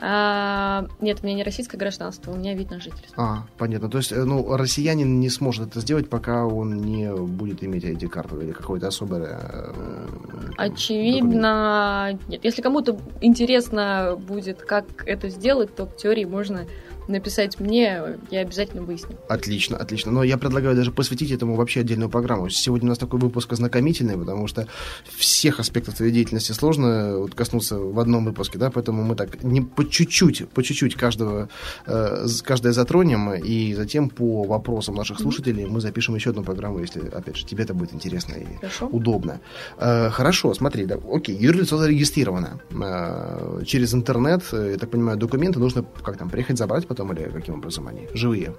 [0.05, 3.15] А, нет, у меня не российское гражданство, у меня вид на жительство.
[3.15, 3.89] А, понятно.
[3.89, 8.41] То есть, э, ну, россиянин не сможет это сделать, пока он не будет иметь ID-карту
[8.41, 9.39] или какое-то особое...
[9.41, 10.09] Э,
[10.57, 12.29] Очевидно, документ.
[12.29, 12.43] нет.
[12.43, 16.65] Если кому-то интересно будет, как это сделать, то в теории можно
[17.07, 19.17] написать мне, я обязательно выясню.
[19.27, 20.11] Отлично, отлично.
[20.11, 22.49] Но я предлагаю даже посвятить этому вообще отдельную программу.
[22.49, 24.67] Сегодня у нас такой выпуск ознакомительный, потому что
[25.17, 29.61] всех аспектов твоей деятельности сложно вот коснуться в одном выпуске, да, поэтому мы так не
[29.61, 31.49] по чуть-чуть, по чуть-чуть каждого,
[31.85, 37.07] э, каждое затронем, и затем по вопросам наших слушателей мы запишем еще одну программу, если,
[37.07, 38.87] опять же, тебе это будет интересно и хорошо.
[38.87, 39.39] удобно.
[39.77, 42.59] Э, хорошо, смотри, да, окей, юрлицо зарегистрировано.
[42.71, 47.29] Э, через интернет, э, я так понимаю, документы нужно как там, приехать забрать, потом, или
[47.29, 48.53] каким образом они живые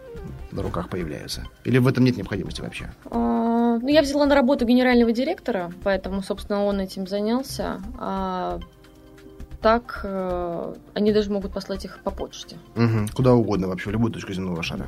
[0.52, 1.46] на руках появляются?
[1.64, 2.90] Или в этом нет необходимости вообще?
[3.10, 7.80] А, ну, я взяла на работу генерального директора, поэтому, собственно, он этим занялся.
[7.98, 8.58] А
[9.60, 12.56] так э, они даже могут послать их по почте.
[12.76, 13.06] Угу.
[13.14, 14.86] Куда угодно вообще, в любую точку земного шара.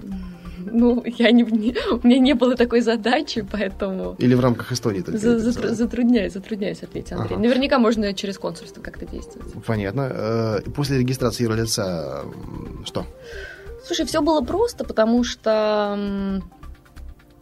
[0.72, 4.16] Ну, я не, не, у меня не было такой задачи, поэтому...
[4.18, 7.36] Или в рамках Эстонии только За, затр, затрудняюсь, затрудняюсь ответить, Андрей.
[7.36, 7.42] Ага.
[7.42, 9.52] Наверняка можно через консульство как-то действовать.
[9.66, 10.10] Понятно.
[10.12, 12.24] Э, после регистрации юрлица
[12.84, 13.06] что?
[13.84, 16.42] Слушай, все было просто, потому что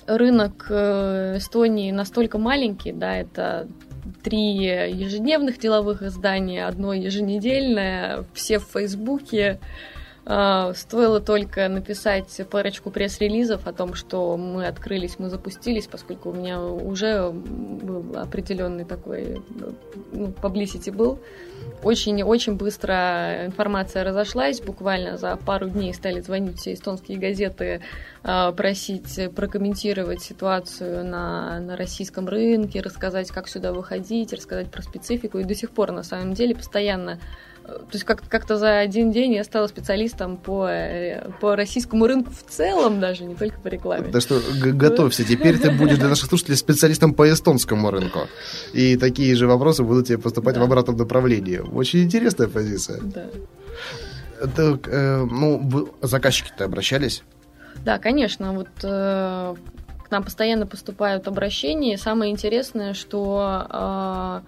[0.07, 3.67] рынок э, Эстонии настолько маленький, да, это
[4.23, 9.59] три ежедневных деловых издания, одно еженедельное, все в Фейсбуке.
[10.27, 16.33] А, стоило только написать парочку пресс-релизов о том, что мы открылись, мы запустились, поскольку у
[16.33, 19.43] меня уже был определенный такой
[20.13, 21.19] ну, publicity был.
[21.83, 27.83] Очень-очень быстро информация разошлась, буквально за пару дней стали звонить все эстонские газеты,
[28.23, 35.39] а, просить прокомментировать ситуацию на, на российском рынке, рассказать, как сюда выходить, рассказать про специфику.
[35.39, 37.19] И до сих пор, на самом деле, постоянно
[37.65, 42.31] то есть как- как-то за один день я стала специалистом по, э, по российскому рынку
[42.31, 44.11] в целом даже, не только по рекламе.
[44.13, 48.21] Так что готовься, теперь ты будешь для наших слушателей специалистом по эстонскому рынку.
[48.75, 50.61] И такие же вопросы будут тебе поступать да.
[50.61, 51.59] в обратном направлении.
[51.59, 53.01] Очень интересная позиция.
[53.03, 53.27] Да.
[54.57, 57.23] Так, э, ну, заказчики-то обращались?
[57.83, 58.53] Да, конечно.
[58.53, 59.55] Вот э,
[60.05, 61.97] к нам постоянно поступают обращения.
[61.97, 64.41] Самое интересное, что э,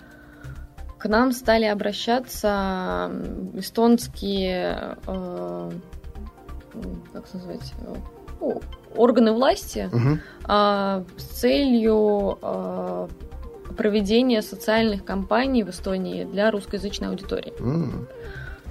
[1.06, 3.12] к нам стали обращаться
[3.54, 5.70] эстонские, э,
[7.12, 7.72] как назвать,
[8.40, 8.60] ну,
[8.96, 10.18] органы власти угу.
[10.48, 13.08] э, с целью э,
[13.76, 17.52] проведения социальных кампаний в Эстонии для русскоязычной аудитории.
[17.60, 18.08] Mm.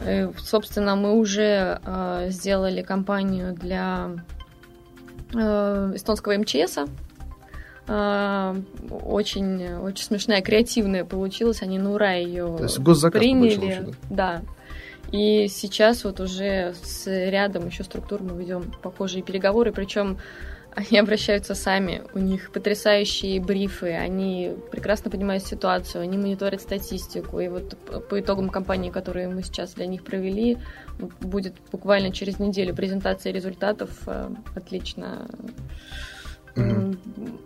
[0.06, 4.10] И, собственно, мы уже э, сделали кампанию для
[5.34, 7.05] э, эстонского МЧСа, а,
[7.88, 11.62] очень, очень смешная, креативная получилась.
[11.62, 12.58] Они на ура ее
[13.12, 13.94] приняли.
[14.10, 14.42] Да.
[15.12, 20.18] И сейчас вот уже с рядом еще структур мы ведем похожие переговоры, причем
[20.76, 27.40] они обращаются сами, у них потрясающие брифы, они прекрасно понимают ситуацию, они мониторят статистику.
[27.40, 27.78] И вот
[28.10, 30.58] по итогам кампании, которую мы сейчас для них провели,
[31.22, 33.90] будет буквально через неделю презентация результатов.
[34.08, 35.28] Э, отлично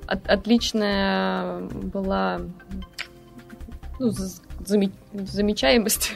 [0.07, 2.41] От, отличная была
[3.99, 4.11] ну,
[4.65, 6.13] заме, замечаемость.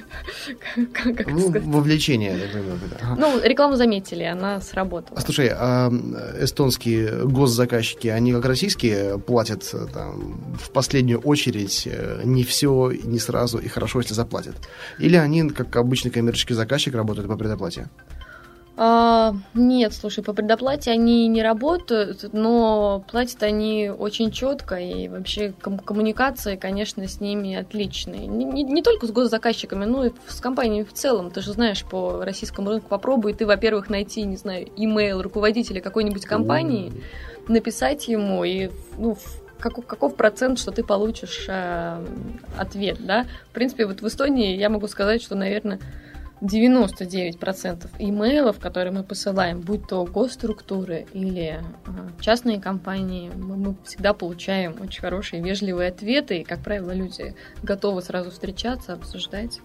[0.94, 2.38] как ну, вовлечение.
[3.02, 3.16] Ага.
[3.20, 5.18] Ну, рекламу заметили, она сработала.
[5.18, 5.92] А слушай, а
[6.40, 13.58] эстонские госзаказчики, они как российские платят там, в последнюю очередь э, не все, не сразу
[13.58, 14.56] и хорошо, если заплатят?
[15.00, 17.90] Или они, как обычный коммерческий заказчик, работают по предоплате?
[18.76, 25.54] А, нет, слушай, по предоплате они не работают, но платят они очень четко, и вообще
[25.62, 28.26] ком- коммуникации, конечно, с ними отличные.
[28.26, 31.30] Не, не, не только с госзаказчиками, но и с компаниями в целом.
[31.30, 36.26] Ты же знаешь, по российскому рынку попробуй ты, во-первых, найти, не знаю, имейл руководителя какой-нибудь
[36.26, 36.92] компании,
[37.48, 39.18] написать ему, и ну,
[39.60, 42.04] каков, каков процент, что ты получишь э,
[42.58, 43.28] ответ, да?
[43.50, 45.80] В принципе, вот в Эстонии я могу сказать, что, наверное,
[46.44, 54.14] 99% имейлов, которые мы посылаем, будь то госструктуры или а, частные компании, мы, мы всегда
[54.14, 59.62] получаем очень хорошие, вежливые ответы, и, как правило, люди готовы сразу встречаться, обсуждать.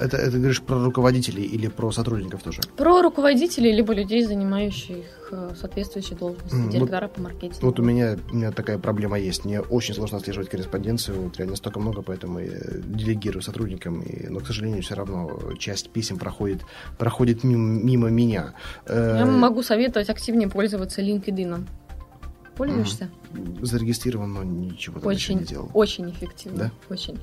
[0.00, 2.60] Это, это говоришь про руководителей или про сотрудников тоже?
[2.76, 7.66] Про руководителей, либо людей, занимающих э, соответствующие должности, mm, директора вот, по маркетингу.
[7.66, 9.44] Вот у меня, у меня такая проблема есть.
[9.44, 12.52] Мне очень сложно отслеживать корреспонденцию, вот реально столько много, поэтому я
[12.84, 16.60] делегирую сотрудникам, и, но, к сожалению, все равно часть писем проходит,
[16.98, 18.54] проходит мимо, мимо меня.
[18.86, 21.66] Я э, могу советовать активнее пользоваться LinkedIn.
[22.54, 23.08] Пользуешься?
[23.62, 25.70] Зарегистрирован, но ничего очень, не делал.
[25.72, 26.58] Очень эффективно.
[26.58, 26.94] Да?
[26.94, 27.18] Очень.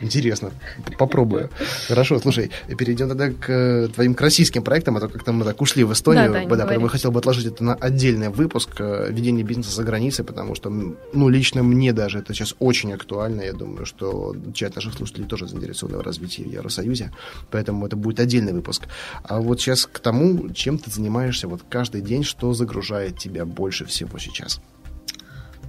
[0.00, 0.52] Интересно.
[0.98, 1.50] Попробую.
[1.88, 5.60] Хорошо, слушай, перейдем тогда к э, твоим к российским проектам, а то как-то мы так
[5.60, 6.32] ушли в Эстонию.
[6.32, 9.82] Да, да, да я хотел бы отложить это на отдельный выпуск э, ведения бизнеса за
[9.82, 13.42] границей, потому что, ну, лично мне даже это сейчас очень актуально.
[13.42, 17.12] Я думаю, что часть наших слушателей тоже заинтересованы в развитии в Евросоюзе,
[17.50, 18.84] поэтому это будет отдельный выпуск.
[19.24, 23.84] А вот сейчас к тому, чем ты занимаешься вот каждый день, что загружает тебя больше
[23.84, 24.60] всего сейчас?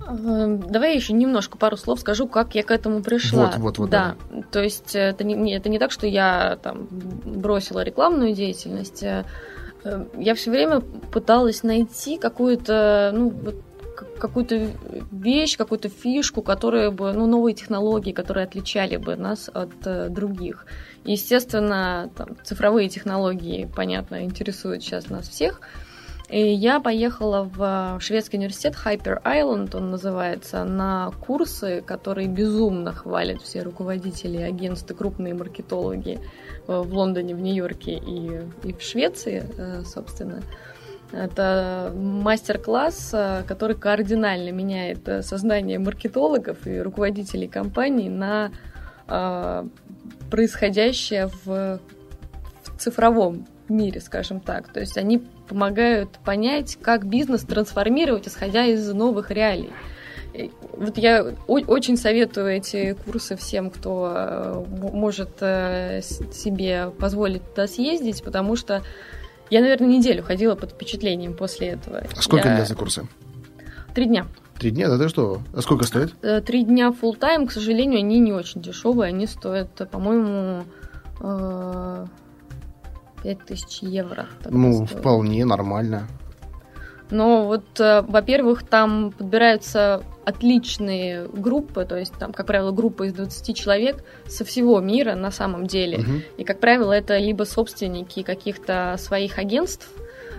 [0.10, 3.46] Эм, давай я еще немножко пару слов скажу, как я к этому пришла.
[3.46, 3.90] Вот, вот, вот.
[3.90, 4.42] Да, да.
[4.52, 9.04] то есть это не, это не так, что я там бросила рекламную деятельность.
[9.04, 9.26] Э,
[9.84, 13.56] э, я все время пыталась найти какую-то, ну, вот
[14.18, 14.70] какую-то
[15.12, 20.66] вещь, какую-то фишку, которая бы, ну, новые технологии, которые отличали бы нас от э, других.
[21.06, 25.62] Естественно, там, цифровые технологии, понятно, интересуют сейчас нас всех.
[26.30, 33.42] И я поехала в шведский университет Hyper Island, он называется, на курсы, которые безумно хвалят
[33.42, 36.20] все руководители агентств крупные маркетологи
[36.68, 40.44] э, в Лондоне, в Нью-Йорке и, и в Швеции, э, собственно.
[41.12, 48.52] Это мастер-класс, э, который кардинально меняет сознание маркетологов и руководителей компаний на
[50.30, 51.80] происходящее в,
[52.62, 54.72] в цифровом мире, скажем так.
[54.72, 59.72] То есть они помогают понять, как бизнес трансформировать, исходя из новых реалий.
[60.74, 68.24] Вот я очень советую эти курсы всем, кто э, может э, себе позволить туда съездить,
[68.24, 68.84] потому что
[69.50, 72.04] я, наверное, неделю ходила под впечатлением после этого.
[72.16, 72.56] А сколько я...
[72.56, 73.08] длятся курсы?
[73.96, 74.28] Три дня.
[74.60, 74.88] Три дня?
[74.88, 75.42] Да ты что?
[75.56, 76.14] А сколько стоит?
[76.22, 79.10] Э, три дня full time, к сожалению, они не очень дешевые.
[79.10, 80.64] Они стоят, по-моему,
[83.24, 84.28] 5000 евро.
[84.50, 85.00] Ну, стоит.
[85.00, 86.08] вполне нормально.
[87.12, 93.14] Но вот, э, во-первых, там подбираются отличные группы, то есть там, как правило, группа из
[93.14, 96.00] 20 человек со всего мира на самом деле.
[96.00, 96.12] Угу.
[96.38, 99.90] И, как правило, это либо собственники каких-то своих агентств,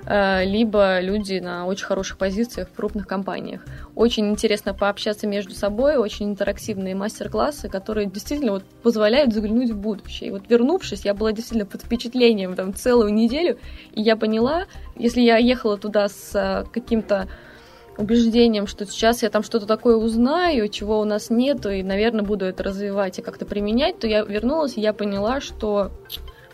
[0.06, 3.64] либо люди на очень хороших позициях в крупных компаниях.
[3.94, 10.28] Очень интересно пообщаться между собой, очень интерактивные мастер-классы, которые действительно вот позволяют заглянуть в будущее.
[10.28, 13.58] И вот вернувшись, я была действительно под впечатлением там целую неделю,
[13.92, 14.64] и я поняла,
[14.96, 17.28] если я ехала туда с э, каким-то
[17.98, 22.46] убеждением, что сейчас я там что-то такое узнаю, чего у нас нету, и, наверное, буду
[22.46, 25.90] это развивать и как-то применять, то я вернулась, и я поняла, что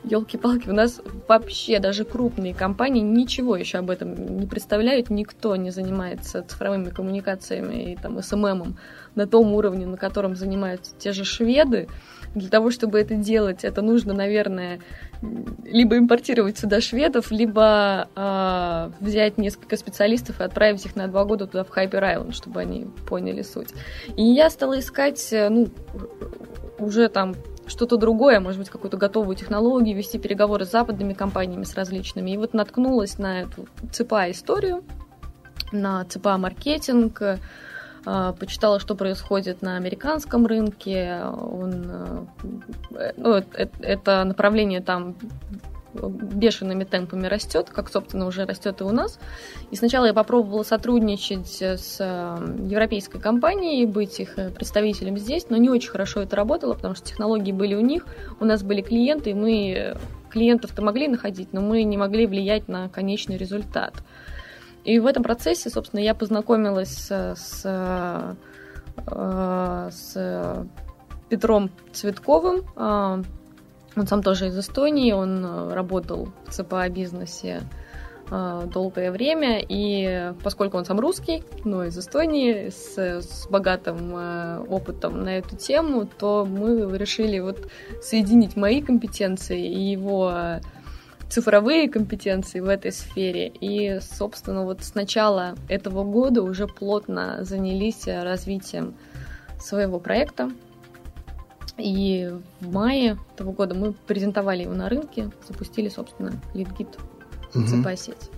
[0.06, 5.70] елки-палки, у нас вообще даже крупные компании ничего еще об этом не представляют, никто не
[5.70, 8.78] занимается цифровыми коммуникациями и там СММом
[9.14, 11.88] на том уровне, на котором занимаются те же шведы.
[12.34, 14.80] Для того, чтобы это делать, это нужно, наверное,
[15.64, 21.46] либо импортировать сюда шведов, либо э, взять несколько специалистов и отправить их на два года
[21.46, 23.70] туда в Хайпер Айленд, чтобы они поняли суть.
[24.16, 25.68] И я стала искать, э, ну,
[26.78, 27.34] уже там
[27.66, 32.30] что-то другое, может быть, какую-то готовую технологию, вести переговоры с западными компаниями, с различными.
[32.30, 34.84] И вот наткнулась на эту ЦПА историю,
[35.72, 37.38] на ЦПА маркетинг, э,
[38.38, 41.22] почитала, что происходит на американском рынке.
[41.24, 42.26] Он,
[42.90, 43.42] э, ну,
[43.80, 45.16] это направление там
[45.96, 49.18] бешеными темпами растет, как, собственно, уже растет и у нас.
[49.70, 55.90] И сначала я попробовала сотрудничать с европейской компанией, быть их представителем здесь, но не очень
[55.90, 58.06] хорошо это работало, потому что технологии были у них,
[58.40, 59.96] у нас были клиенты, и мы
[60.30, 63.94] клиентов-то могли находить, но мы не могли влиять на конечный результат.
[64.84, 68.34] И в этом процессе, собственно, я познакомилась с, э,
[69.90, 70.66] с
[71.28, 72.62] Петром Цветковым.
[73.96, 77.62] Он сам тоже из Эстонии, он э, работал в ЦПА бизнесе
[78.30, 84.12] э, долгое время, и поскольку он сам русский, но из Эстонии, с, с богатым
[84.68, 87.70] опытом на эту тему, то мы решили вот
[88.02, 90.60] соединить мои компетенции и его
[91.28, 93.48] цифровые компетенции в этой сфере.
[93.48, 98.94] И, собственно, вот с начала этого года уже плотно занялись развитием
[99.58, 100.50] своего проекта.
[101.78, 106.98] И в мае этого года мы презентовали его на рынке, запустили, собственно, LeadGit
[107.64, 108.30] цепая сеть.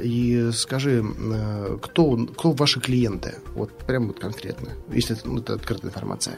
[0.00, 3.36] И скажи, э, кто, кто ваши клиенты?
[3.54, 6.36] Вот прям вот конкретно, если это, ну, это открытая информация.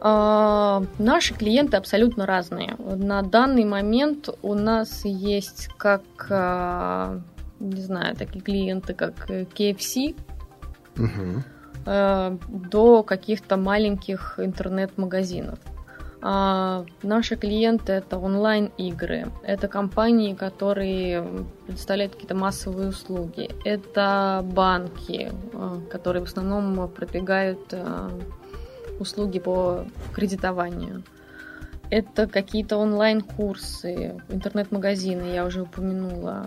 [0.00, 2.76] А, наши клиенты абсолютно разные.
[2.78, 7.20] На данный момент у нас есть как, а,
[7.58, 10.14] не знаю, такие клиенты, как KFC,
[10.96, 11.42] угу.
[11.84, 15.58] До каких-то маленьких интернет-магазинов.
[16.26, 21.22] А наши клиенты это онлайн-игры, это компании, которые
[21.66, 25.30] предоставляют какие-то массовые услуги, это банки,
[25.90, 27.74] которые в основном продвигают
[28.98, 31.02] услуги по кредитованию.
[31.90, 36.46] Это какие-то онлайн-курсы, интернет-магазины, я уже упомянула.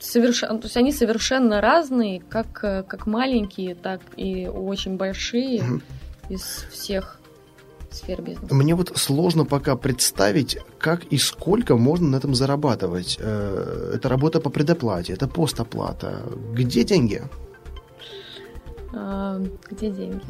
[0.00, 5.80] Э, совершенно, то есть они совершенно разные, как, как маленькие, так и очень большие угу.
[6.28, 7.20] из всех
[7.90, 8.54] сфер бизнеса.
[8.54, 13.18] Мне вот сложно пока представить, как и сколько можно на этом зарабатывать.
[13.20, 16.22] Э, это работа по предоплате, это постоплата.
[16.52, 17.22] Где деньги?
[18.92, 19.40] А,
[19.70, 20.22] где деньги?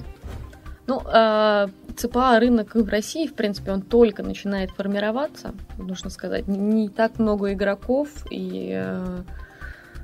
[0.87, 6.49] Ну, э, ЦПА рынок в России, в принципе, он только начинает формироваться, нужно сказать.
[6.49, 8.83] Не так много игроков, и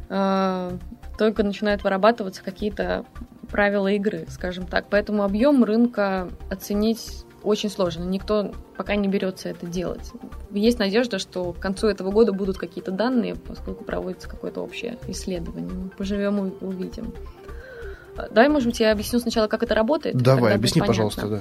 [0.08, 0.78] э, э,
[1.18, 3.04] только начинают вырабатываться какие-то
[3.50, 4.86] правила игры, скажем так.
[4.90, 8.04] Поэтому объем рынка оценить очень сложно.
[8.04, 10.10] Никто пока не берется это делать.
[10.50, 15.90] Есть надежда, что к концу этого года будут какие-то данные, поскольку проводится какое-то общее исследование.
[15.96, 17.14] Поживем и увидим.
[18.16, 20.16] Давай, может быть, я объясню сначала, как это работает.
[20.16, 21.40] Давай, объясни, пожалуйста, да.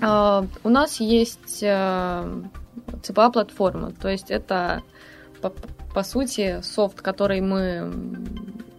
[0.00, 2.46] Uh, у нас есть uh,
[3.02, 4.82] CPA-платформа, то есть это,
[5.94, 7.92] по, сути, софт, который мы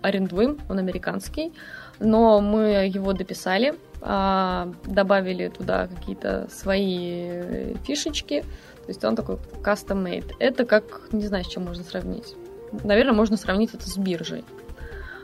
[0.02, 1.54] арендуем, он американский,
[2.00, 10.34] но мы его дописали, uh, добавили туда какие-то свои фишечки, то есть он такой custom-made.
[10.40, 12.36] Это как, не знаю, с чем можно сравнить.
[12.84, 14.44] Наверное, можно сравнить это с биржей.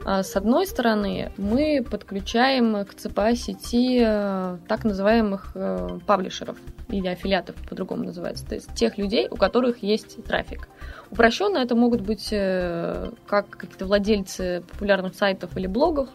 [0.09, 6.55] А, с одной стороны, мы подключаем к ЦПА сети э, так называемых э, паблишеров
[6.87, 10.69] или аффилиатов, по-другому называется, то есть тех людей, у которых есть трафик.
[11.11, 16.07] Упрощенно это могут быть э, как какие-то владельцы популярных сайтов или блогов,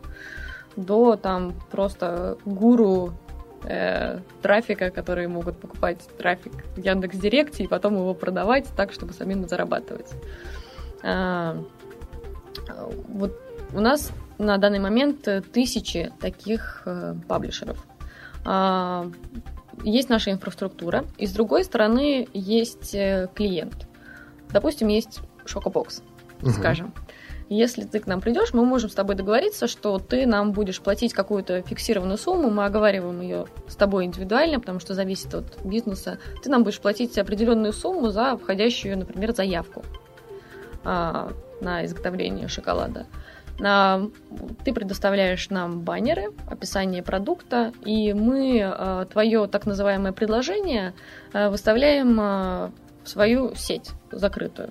[0.74, 3.12] до там просто гуру
[3.64, 9.12] э, трафика, которые могут покупать трафик в Яндекс Директе и потом его продавать так, чтобы
[9.12, 10.08] самим зарабатывать.
[11.02, 11.62] А,
[13.08, 13.38] вот
[13.72, 17.84] у нас на данный момент э, тысячи таких э, паблишеров.
[18.44, 19.10] А,
[19.84, 23.86] есть наша инфраструктура, и с другой стороны есть э, клиент.
[24.50, 26.02] Допустим, есть Шокобокс,
[26.40, 26.50] угу.
[26.50, 26.92] скажем.
[27.48, 31.12] Если ты к нам придешь, мы можем с тобой договориться, что ты нам будешь платить
[31.12, 36.18] какую-то фиксированную сумму, мы оговариваем ее с тобой индивидуально, потому что зависит от бизнеса.
[36.42, 39.82] Ты нам будешь платить определенную сумму за входящую, например, заявку
[40.82, 43.06] а, на изготовление шоколада.
[43.62, 50.94] Ты предоставляешь нам баннеры, описание продукта, и мы а, твое так называемое предложение
[51.32, 52.72] а, выставляем а,
[53.04, 54.70] в свою сеть закрытую.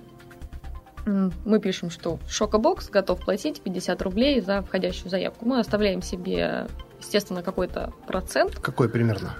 [1.06, 5.46] Мы пишем, что Шокобокс готов платить 50 рублей за входящую заявку.
[5.46, 6.66] Мы оставляем себе,
[7.00, 8.56] естественно, какой-то процент.
[8.60, 9.34] Какой примерно?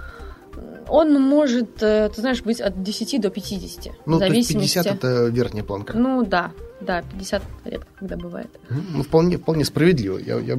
[0.89, 3.93] Он может, э, ты знаешь, быть от 10 до 50.
[4.07, 5.97] Ну, то есть 50 это верхняя планка.
[5.97, 8.51] Ну да, да, 50 редко когда бывает.
[8.68, 10.18] Ну, вполне, вполне справедливо.
[10.18, 10.57] Я, я,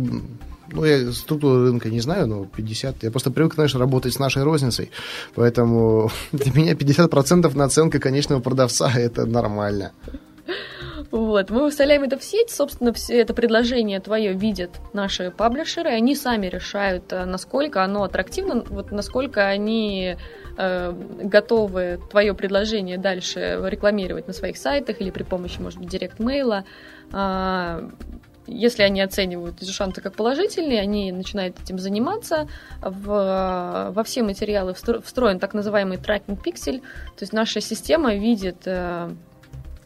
[0.71, 3.03] ну, я структуру рынка не знаю, но 50...
[3.03, 4.91] Я просто привык, знаешь, работать с нашей розницей,
[5.35, 9.91] поэтому для меня 50% наценка конечного продавца– это нормально.
[11.13, 16.15] Вот, мы выставляем это в сеть, собственно, все это предложение твое видят наши паблишеры, они
[16.15, 20.17] сами решают, э, насколько оно аттрактивно, вот насколько они
[20.57, 20.91] э,
[21.21, 26.65] готовы твое предложение дальше рекламировать на своих сайтах или при помощи, может быть, директ-мейла.
[27.11, 27.87] Э,
[28.47, 32.47] если они оценивают эти шансы как положительные, они начинают этим заниматься.
[32.81, 39.11] В, во все материалы встроен так называемый трекинг пиксель, то есть наша система видит Э,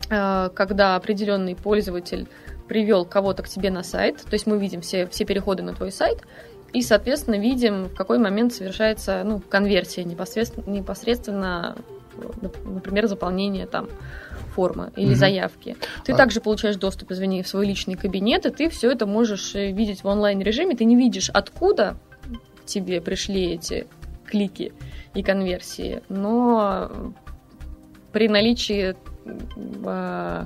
[0.10, 2.28] когда определенный пользователь
[2.68, 5.91] привел кого-то к тебе на сайт, то есть мы видим все, все переходы на твой
[5.91, 6.22] сайт,
[6.74, 11.78] и, соответственно, видим, в какой момент совершается ну, конверсия непосредственно, непосредственно,
[12.66, 13.88] например, заполнение там
[14.53, 15.16] формы или mm-hmm.
[15.16, 15.78] заявки.
[16.03, 16.16] Ты а...
[16.16, 20.03] также получаешь доступ, извини, в свой личный кабинет, и ты все это можешь э, видеть
[20.03, 20.76] в онлайн-режиме.
[20.76, 21.97] Ты не видишь, откуда
[22.66, 23.88] тебе пришли эти
[24.26, 24.74] клики
[25.14, 27.14] и конверсии, но
[28.12, 28.95] при наличии
[29.86, 30.45] э,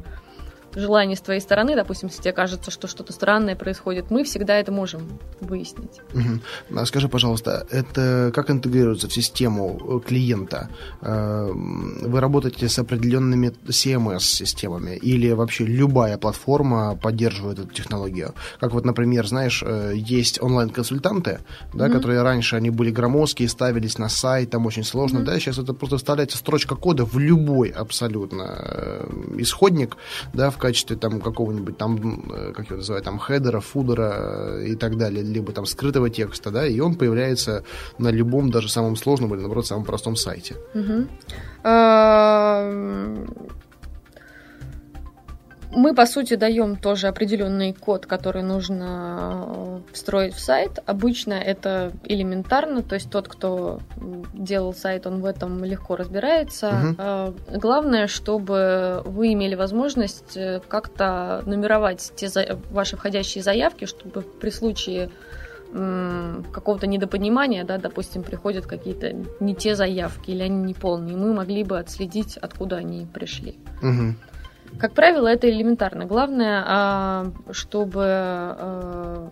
[0.76, 4.72] желание с твоей стороны, допустим, если тебе кажется, что что-то странное происходит, мы всегда это
[4.72, 6.00] можем выяснить.
[6.14, 6.80] Угу.
[6.80, 10.70] А скажи, пожалуйста, это как интегрируется в систему э, клиента?
[11.02, 18.34] Э, вы работаете с определенными CMS-системами или вообще любая платформа поддерживает эту технологию?
[18.60, 21.40] Как вот, например, знаешь, э, есть онлайн-консультанты,
[21.74, 21.94] да, угу.
[21.94, 25.26] которые раньше они были громоздкие, ставились на сайт, там очень сложно, угу.
[25.26, 29.06] да, сейчас это просто вставляется строчка кода в любой абсолютно
[29.38, 29.98] исходник,
[30.34, 34.76] да, в качестве там какого-нибудь там, э, как его называют, там хедера, футера э, и
[34.76, 37.64] так далее, либо там скрытого текста, да, и он появляется
[37.98, 40.56] на любом, даже самом сложном или, наоборот, самом простом сайте.
[40.74, 41.08] Угу
[45.72, 50.80] мы, по сути, даем тоже определенный код, который нужно э, встроить в сайт.
[50.86, 53.80] Обычно это элементарно, то есть тот, кто
[54.34, 57.34] делал сайт, он в этом легко разбирается.
[57.50, 57.60] Угу.
[57.60, 62.60] Главное, чтобы вы имели возможность э, как-то нумеровать те за...
[62.70, 65.10] ваши входящие заявки, чтобы при случае
[66.52, 71.80] какого-то недопонимания, да, допустим, приходят какие-то не те заявки или они неполные, мы могли бы
[71.80, 73.58] отследить, откуда они пришли.
[73.82, 74.16] Угу.
[74.80, 76.06] Как правило, это элементарно.
[76.06, 79.30] Главное, а, чтобы а,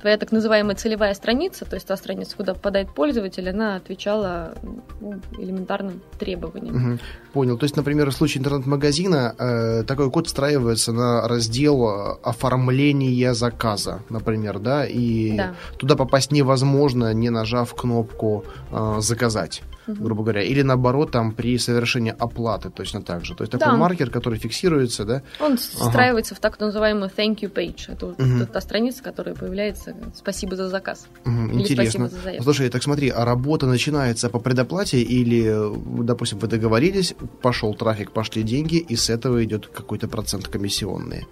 [0.00, 4.54] твоя так называемая целевая страница, то есть та страница, куда попадает пользователь, она отвечала
[5.00, 6.92] ну, элементарным требованиям.
[6.92, 6.98] Угу.
[7.32, 7.58] Понял.
[7.58, 14.02] То есть, например, в случае интернет-магазина э, такой код встраивается на раздел э, оформления заказа,
[14.08, 15.54] например, да, и да.
[15.76, 20.04] туда попасть невозможно, не нажав кнопку э, заказать угу.
[20.04, 23.34] грубо говоря, или наоборот там при совершении оплаты точно так же.
[23.34, 23.76] То есть такой да.
[23.76, 25.22] маркер, который фиксируется, да?
[25.40, 25.56] Он ага.
[25.56, 27.92] встраивается в так называемую thank you page.
[27.92, 28.46] Это угу.
[28.52, 31.06] та страница, которая появляется «Спасибо за заказ».
[31.24, 31.52] Угу.
[31.52, 32.08] Или Интересно.
[32.08, 32.44] За заявку.
[32.44, 35.54] Слушай, так смотри, а работа начинается по предоплате или,
[36.02, 41.26] допустим, вы договорились, пошел трафик, пошли деньги, и с этого идет какой-то процент комиссионные?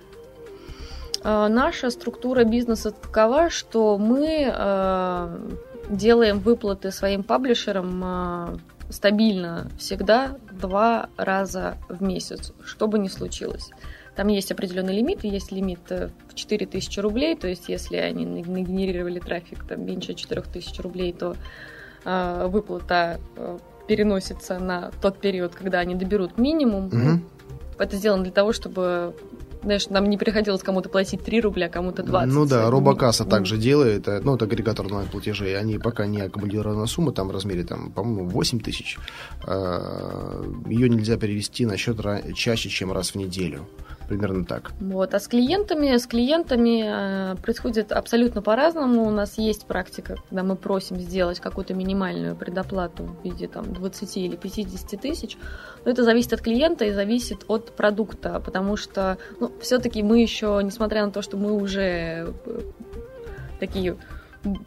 [1.22, 5.40] А, наша структура бизнеса такова, что мы а,
[5.88, 8.56] делаем выплаты своим паблишерам а,
[8.90, 13.70] стабильно всегда два раза в месяц, что бы ни случилось.
[14.14, 19.18] Там есть определенный лимит, есть лимит э, в 4000 рублей, то есть если они нагенерировали
[19.18, 21.34] трафик там, меньше 4000 рублей, то
[22.04, 23.58] э, выплата э,
[23.88, 26.86] переносится на тот период, когда они доберут минимум.
[26.86, 27.20] Угу.
[27.78, 29.16] Это сделано для того, чтобы
[29.64, 32.32] знаешь, нам не приходилось кому-то платить 3 рубля, кому-то 20.
[32.32, 37.12] Ну да, Робокасса также делает, э, ну, это агрегатор онлайн-платежей, они пока не аккумулирована сумма,
[37.12, 38.98] там в размере, там, по-моему, 8 тысяч,
[39.46, 41.98] а, ее нельзя перевести на счет
[42.34, 43.66] чаще, чем раз в неделю
[44.08, 44.72] примерно так.
[44.80, 45.14] Вот.
[45.14, 49.04] А с клиентами, с клиентами э, происходит абсолютно по-разному.
[49.04, 54.16] У нас есть практика, когда мы просим сделать какую-то минимальную предоплату в виде там, 20
[54.16, 55.36] или 50 тысяч.
[55.84, 60.60] Но это зависит от клиента и зависит от продукта, потому что ну, все-таки мы еще,
[60.62, 62.60] несмотря на то, что мы уже э,
[63.60, 63.96] такие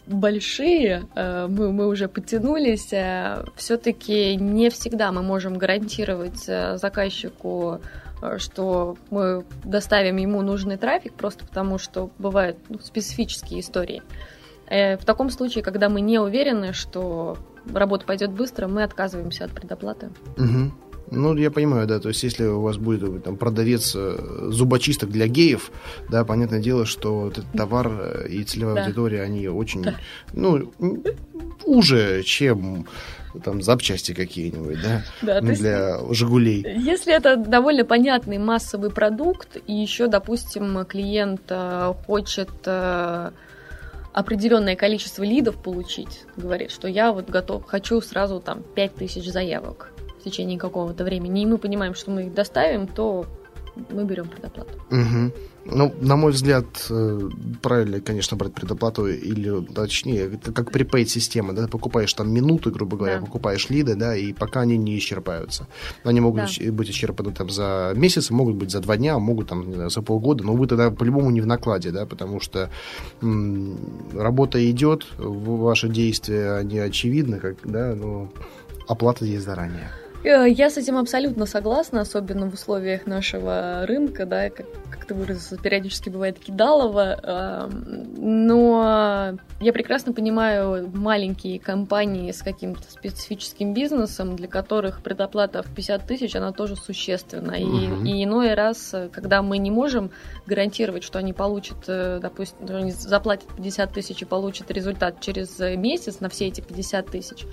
[0.07, 2.91] большие, э, мы, мы уже подтянулись,
[3.55, 6.45] все-таки не всегда мы можем гарантировать
[6.79, 7.79] заказчику
[8.37, 14.01] что мы доставим ему нужный трафик, просто потому что бывают ну, специфические истории.
[14.67, 17.37] Э, в таком случае, когда мы не уверены, что
[17.73, 20.09] работа пойдет быстро, мы отказываемся от предоплаты.
[20.37, 20.71] Угу.
[21.09, 25.27] Ну, я понимаю, да, то есть если у вас будет там, продавец э, зубочисток для
[25.27, 25.71] геев,
[26.09, 28.83] да, понятное дело, что этот товар и целевая да.
[28.83, 29.95] аудитория, они очень, да.
[30.33, 30.73] ну,
[31.63, 32.87] уже, чем
[33.43, 36.65] там запчасти какие-нибудь, да, да ну, для есть, «Жигулей».
[36.77, 43.31] Если это довольно понятный массовый продукт, и еще, допустим, клиент э, хочет э,
[44.13, 50.23] определенное количество лидов получить, говорит, что я вот готов, хочу сразу там 5000 заявок в
[50.23, 53.25] течение какого-то времени, и мы понимаем, что мы их доставим, то
[53.91, 54.71] мы берем предоплату.
[54.89, 55.31] Угу.
[55.69, 57.29] Ну, на мой взгляд, э,
[57.61, 62.97] правильно, конечно, брать предоплату или, точнее, это как prepaid система, да, покупаешь там минуты, грубо
[62.97, 63.25] говоря, да.
[63.25, 65.67] покупаешь лиды, да, и пока они не исчерпаются.
[66.03, 66.71] Они могут да.
[66.71, 70.43] быть исчерпаны там за месяц, могут быть за два дня, могут там, знаю, за полгода,
[70.43, 72.69] но вы тогда по-любому не в накладе, да, потому что
[73.21, 73.77] м-
[74.13, 78.31] работа идет, ваши действия, они очевидны, как, да, но
[78.87, 79.91] оплата есть заранее.
[80.23, 85.13] Э, я с этим абсолютно согласна, особенно в условиях нашего рынка, да, как, как ты
[85.13, 87.69] выразился, периодически бывает кидалово,
[88.17, 96.05] но я прекрасно понимаю маленькие компании с каким-то специфическим бизнесом, для которых предоплата в 50
[96.05, 97.53] тысяч, она тоже существенна.
[97.53, 98.05] И, угу.
[98.05, 100.11] и иной раз, когда мы не можем
[100.45, 106.19] гарантировать, что они получат, э, допустим, они заплатят 50 тысяч и получат результат через месяц
[106.19, 107.45] на все эти 50 тысяч,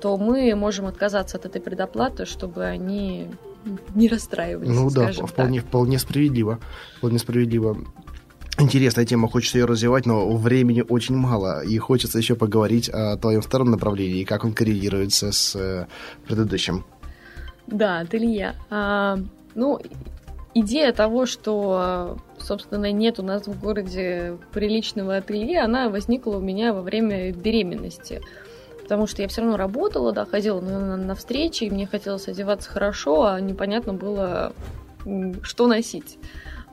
[0.00, 3.28] то мы можем отказаться от этой предоплаты, чтобы они
[3.94, 4.68] не расстраивались.
[4.68, 5.68] Ну да, вполне, так.
[5.68, 6.58] вполне справедливо.
[6.98, 7.76] Вполне справедливо.
[8.58, 13.42] Интересная тема, хочется ее развивать, но времени очень мало, и хочется еще поговорить о твоем
[13.42, 15.86] втором направлении, и как он коррелируется с э,
[16.26, 16.86] предыдущим.
[17.66, 18.54] Да, ателье.
[18.70, 19.18] А,
[19.54, 19.78] ну,
[20.54, 26.72] идея того, что, собственно, нет у нас в городе приличного ателье, она возникла у меня
[26.72, 28.22] во время беременности
[28.86, 32.70] потому что я все равно работала, да, ходила на, на, встречи, и мне хотелось одеваться
[32.70, 34.52] хорошо, а непонятно было,
[35.42, 36.18] что носить,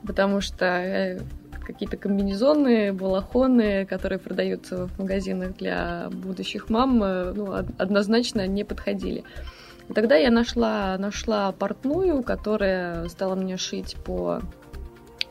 [0.06, 1.18] потому что э,
[1.66, 9.24] какие-то комбинезоны, балахоны, которые продаются в магазинах для будущих мам, э, ну, однозначно не подходили.
[9.92, 14.40] Тогда я нашла, нашла портную, которая стала мне шить по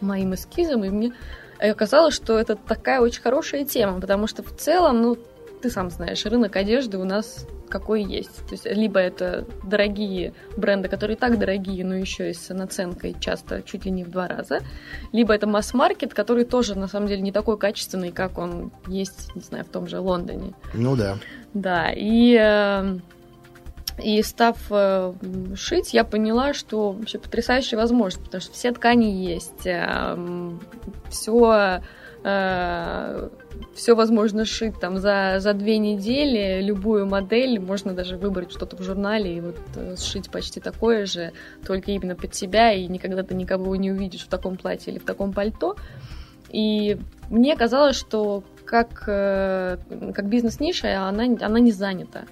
[0.02, 1.14] моим эскизам, и мне
[1.60, 5.18] оказалось, что это такая очень хорошая тема, потому что в целом, ну,
[5.64, 8.46] ты сам знаешь, рынок одежды у нас какой есть.
[8.46, 13.16] То есть либо это дорогие бренды, которые и так дорогие, но еще и с наценкой
[13.20, 14.60] часто чуть ли не в два раза,
[15.14, 19.42] либо это масс-маркет, который тоже на самом деле не такой качественный, как он есть, не
[19.42, 20.54] знаю, в том же Лондоне.
[20.74, 21.18] Ну да.
[21.54, 22.98] Да, и э,
[24.04, 25.14] и став э,
[25.56, 30.18] шить, я поняла, что вообще потрясающая возможность, потому что все ткани есть, э,
[31.10, 31.82] все
[32.24, 33.30] э,
[33.76, 38.82] все возможно шить там за, за две недели, любую модель, можно даже выбрать что-то в
[38.82, 41.32] журнале и вот э, сшить почти такое же,
[41.66, 45.06] только именно под себя, и никогда ты никого не увидишь в таком платье или в
[45.06, 45.76] таком пальто.
[46.50, 47.00] И
[47.30, 49.78] мне казалось, что как, э,
[50.14, 52.26] как бизнес-ниша она, она не занята.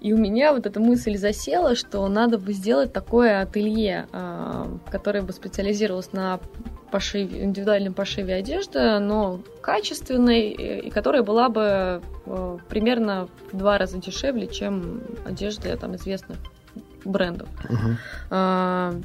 [0.00, 5.22] И у меня вот эта мысль засела, что надо бы сделать такое ателье, э, которое
[5.22, 6.40] бы специализировалось на
[6.92, 13.98] пошиве, индивидуальном пошиве одежды, но качественной, и которая была бы э, примерно в два раза
[13.98, 16.38] дешевле, чем одежда там, известных
[17.04, 17.48] брендов.
[17.68, 19.02] Uh-huh.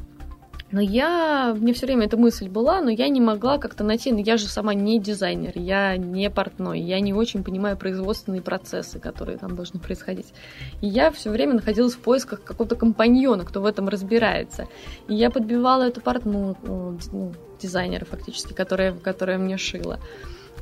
[0.69, 4.19] Но я, мне все время эта мысль была, но я не могла как-то найти, но
[4.19, 9.37] я же сама не дизайнер, я не портной, я не очень понимаю производственные процессы, которые
[9.37, 10.33] там должны происходить.
[10.81, 14.67] И я все время находилась в поисках какого-то компаньона, кто в этом разбирается.
[15.07, 19.99] И я подбивала эту портную, ну, дизайнера фактически, которая, которая мне шила.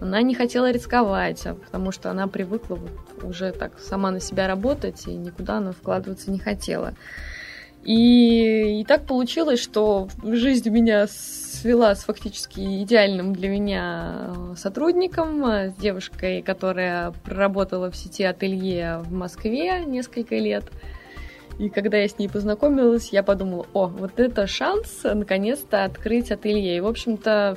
[0.02, 4.48] Она не хотела рисковать, а потому что она привыкла вот уже так сама на себя
[4.48, 6.94] работать, и никуда она вкладываться не хотела.
[7.86, 15.46] И, и так получилось, что жизнь меня свела с фактически идеальным для меня э, сотрудником,
[15.46, 20.66] э, с девушкой, которая проработала в сети ателье в Москве несколько лет.
[21.60, 26.78] И когда я с ней познакомилась, я подумала, о, вот это шанс наконец-то открыть ателье.
[26.78, 27.56] И, в общем-то,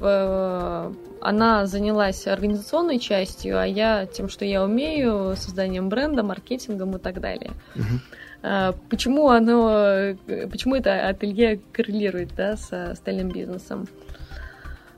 [0.00, 6.98] э, она занялась организационной частью, а я тем, что я умею, созданием бренда, маркетингом и
[6.98, 7.52] так далее.
[7.76, 8.00] Uh-huh.
[8.42, 10.14] А, почему оно,
[10.50, 13.88] почему это ателье коррелирует да, с остальным бизнесом?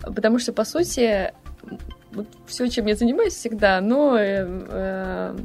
[0.01, 1.33] Потому что, по сути,
[2.13, 5.37] вот все, чем я занимаюсь всегда, но э, э,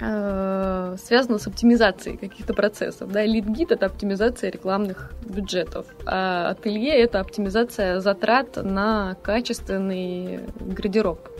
[0.00, 3.10] э, связано с оптимизацией каких-то процессов.
[3.10, 3.24] Да?
[3.24, 11.35] LeadGid— это оптимизация рекламных бюджетов, а ателье— это оптимизация затрат на качественный гардероб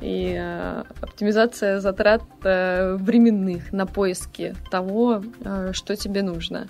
[0.00, 6.68] и э, оптимизация затрат э, временных на поиски того, э, что тебе нужно.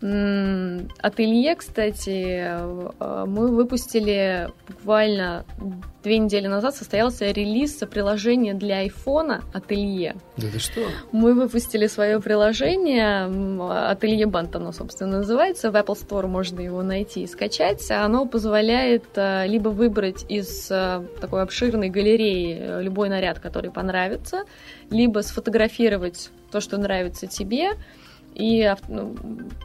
[0.00, 5.46] Ателье, кстати, э, мы выпустили буквально
[6.02, 10.16] две недели назад состоялся релиз приложения для айфона Ателье.
[10.36, 10.82] Да ты что?
[11.12, 13.24] Мы выпустили свое приложение,
[13.90, 15.70] Ателье Бант оно, собственно, называется.
[15.70, 17.90] В Apple Store можно его найти и скачать.
[17.90, 24.44] Оно позволяет э, либо выбрать из э, такой обширной галереи любой наряд, который понравится,
[24.90, 27.70] либо сфотографировать то, что нравится тебе,
[28.36, 29.16] и ну,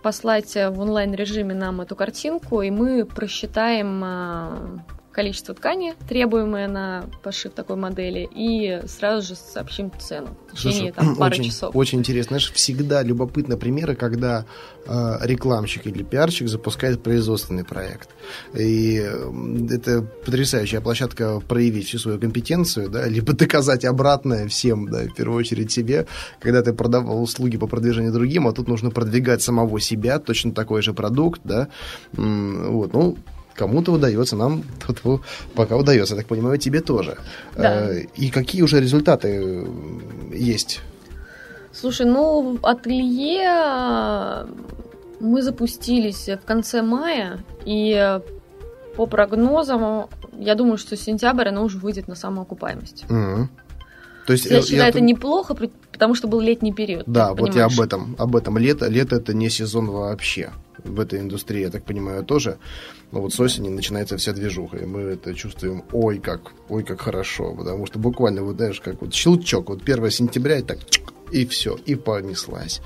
[0.01, 4.79] послать в онлайн-режиме нам эту картинку, и мы просчитаем а,
[5.11, 10.93] количество ткани, требуемое на пошив такой модели, и сразу же сообщим цену в течение Слушай,
[10.93, 11.75] там, пары очень, часов.
[11.75, 12.37] Очень интересно.
[12.37, 14.45] Знаешь, всегда любопытны примеры, когда
[14.85, 18.09] э, рекламщик или пиарщик запускает производственный проект.
[18.53, 18.95] И
[19.69, 25.39] это потрясающая площадка проявить всю свою компетенцию, да, либо доказать обратное всем, да, в первую
[25.39, 26.07] очередь себе,
[26.39, 30.81] когда ты продавал услуги по продвижению другим, а тут нужно продвигать самого себя, точно такой
[30.81, 31.67] же продукт, да.
[32.13, 33.17] Вот, ну,
[33.55, 35.21] кому-то удается, нам тут
[35.55, 37.17] пока удается, я так понимаю, тебе тоже.
[37.55, 37.91] Да.
[37.91, 39.67] Э, и какие уже результаты
[40.33, 40.81] есть?
[41.73, 44.45] Слушай, ну, ателье э,
[45.19, 48.19] мы запустились в конце мая, и
[48.95, 53.05] по прогнозам, я думаю, что сентябрь оно уже выйдет на самоокупаемость.
[53.05, 53.47] Угу.
[54.27, 54.89] То есть, я, я считаю, я...
[54.89, 55.55] это неплохо,
[55.91, 57.03] потому что был летний период.
[57.07, 58.57] Да, вот я об этом, об этом.
[58.57, 60.51] Лето, лето это не сезон вообще
[60.83, 62.57] в этой индустрии, я так понимаю, тоже.
[63.11, 67.01] Но вот с осени начинается вся движуха, и мы это чувствуем, ой, как, ой, как
[67.01, 70.79] хорошо, потому что буквально, вот знаешь, как вот щелчок, вот 1 сентября, и так,
[71.31, 72.81] и все, и понеслась.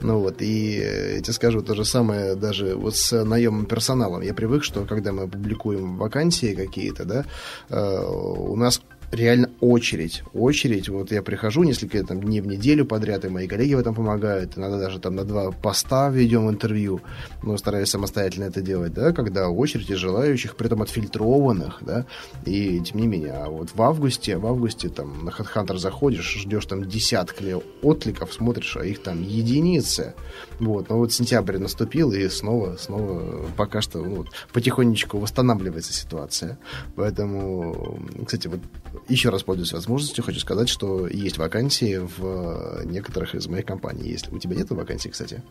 [0.00, 0.78] Ну вот, и
[1.14, 4.22] я тебе скажу то же самое даже вот с наемным персоналом.
[4.22, 7.24] Я привык, что когда мы публикуем вакансии какие-то, да,
[7.68, 8.82] э, у нас
[9.12, 10.24] реально очередь.
[10.32, 10.88] Очередь.
[10.88, 14.56] Вот я прихожу несколько там, дней в неделю подряд, и мои коллеги в этом помогают.
[14.56, 17.00] Иногда даже там на два поста ведем интервью.
[17.42, 22.06] Но стараюсь самостоятельно это делать, да, когда очередь желающих, при этом отфильтрованных, да,
[22.46, 23.32] и тем не менее.
[23.32, 28.76] А вот в августе, в августе там на HeadHunter заходишь, ждешь там десятками откликов, смотришь,
[28.76, 30.14] а их там единицы.
[30.58, 30.88] Вот.
[30.88, 36.58] Но вот сентябрь наступил, и снова, снова пока что ну, вот, потихонечку восстанавливается ситуация.
[36.96, 38.60] Поэтому, кстати, вот
[39.08, 44.08] еще раз пользуюсь возможностью, хочу сказать, что есть вакансии в некоторых из моих компаний.
[44.08, 44.32] Есть.
[44.32, 45.42] У тебя нет вакансий, кстати?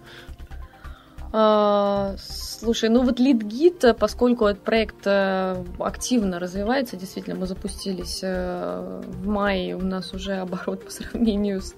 [1.34, 9.02] А, слушай, ну вот LeadGit, поскольку этот проект э, активно развивается, действительно, мы запустились э,
[9.06, 11.74] в мае, у нас уже оборот по сравнению с,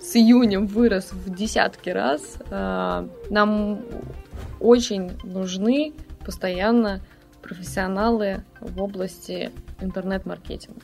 [0.00, 2.38] с июнем вырос в десятки раз.
[2.50, 3.82] Нам
[4.58, 5.92] очень нужны
[6.24, 7.00] постоянно
[7.42, 10.80] профессионалы в области интернет-маркетинга.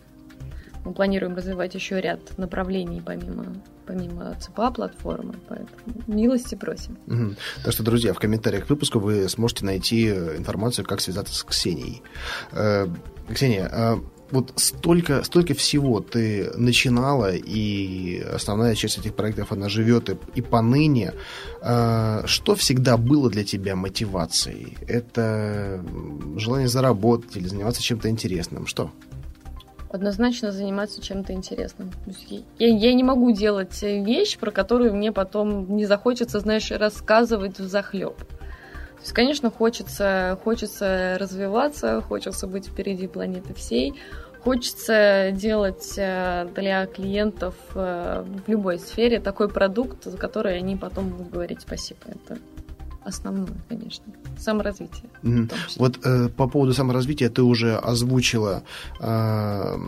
[0.91, 3.55] Мы планируем развивать еще ряд направлений помимо
[3.86, 5.70] помимо ЦПА платформы, поэтому
[6.09, 6.99] милости просим.
[7.07, 7.36] Угу.
[7.62, 12.03] Так что, друзья, в комментариях к выпуску вы сможете найти информацию, как связаться с Ксенией.
[12.51, 12.88] Э,
[13.32, 13.97] Ксения, э,
[14.32, 20.43] вот столько, столько всего ты начинала, и основная часть этих проектов, она живет и, и
[20.43, 21.12] поныне.
[21.62, 24.76] Э, что всегда было для тебя мотивацией?
[24.88, 25.84] Это
[26.36, 28.66] желание заработать или заниматься чем-то интересным?
[28.66, 28.91] Что?
[29.91, 31.91] Однозначно заниматься чем-то интересным.
[32.59, 37.68] Я, я не могу делать вещь, про которую мне потом не захочется, знаешь, рассказывать в
[37.68, 38.16] захлеб.
[38.16, 43.95] То есть, конечно, хочется, хочется развиваться, хочется быть впереди планеты всей,
[44.45, 51.09] хочется делать э, для клиентов э, в любой сфере такой продукт, за который они потом
[51.09, 52.01] будут говорить спасибо.
[52.07, 52.38] Это
[53.03, 54.05] основное, конечно.
[54.41, 55.05] Саморазвитие.
[55.76, 58.62] Вот э, по поводу саморазвития ты уже озвучила
[59.01, 59.78] э,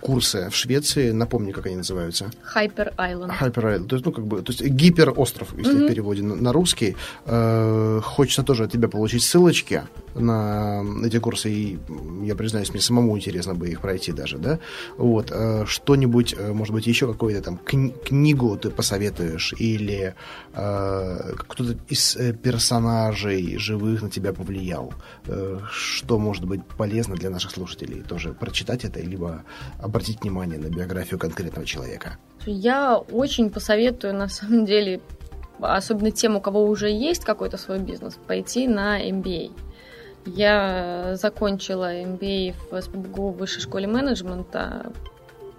[0.00, 1.10] курсы в Швеции.
[1.10, 2.30] Напомни, как они называются.
[2.54, 3.32] Hyper Island.
[3.40, 3.86] Hyper Island.
[3.86, 5.84] То есть, ну, как бы, то есть гиперостров, если mm-hmm.
[5.86, 6.96] в переводе на, на русский.
[7.24, 9.82] Э, хочется тоже от тебя получить ссылочки
[10.14, 11.50] на эти курсы.
[11.50, 11.78] И
[12.24, 14.58] я признаюсь, мне самому интересно бы их пройти даже, да.
[14.98, 15.30] Вот.
[15.30, 20.14] Э, что-нибудь, э, может быть, еще какую-то там кни- книгу ты посоветуешь или
[20.52, 24.92] э, кто-то из э, персонажей живых на тебя повлиял?
[25.26, 28.02] Э, что может быть полезно для наших слушателей?
[28.02, 29.44] Тоже прочитать это, либо
[29.80, 32.18] обратить внимание на биографию конкретного человека?
[32.46, 35.00] Я очень посоветую, на самом деле,
[35.60, 39.52] особенно тем, у кого уже есть какой-то свой бизнес, пойти на MBA.
[40.26, 44.92] Я закончила MBA в СПБГУ в Высшей школе менеджмента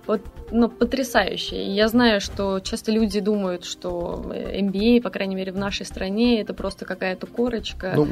[0.09, 1.67] вот, ну, потрясающе.
[1.67, 6.55] Я знаю, что часто люди думают, что MBA, по крайней мере, в нашей стране, это
[6.55, 7.93] просто какая-то корочка.
[7.95, 8.07] Ну,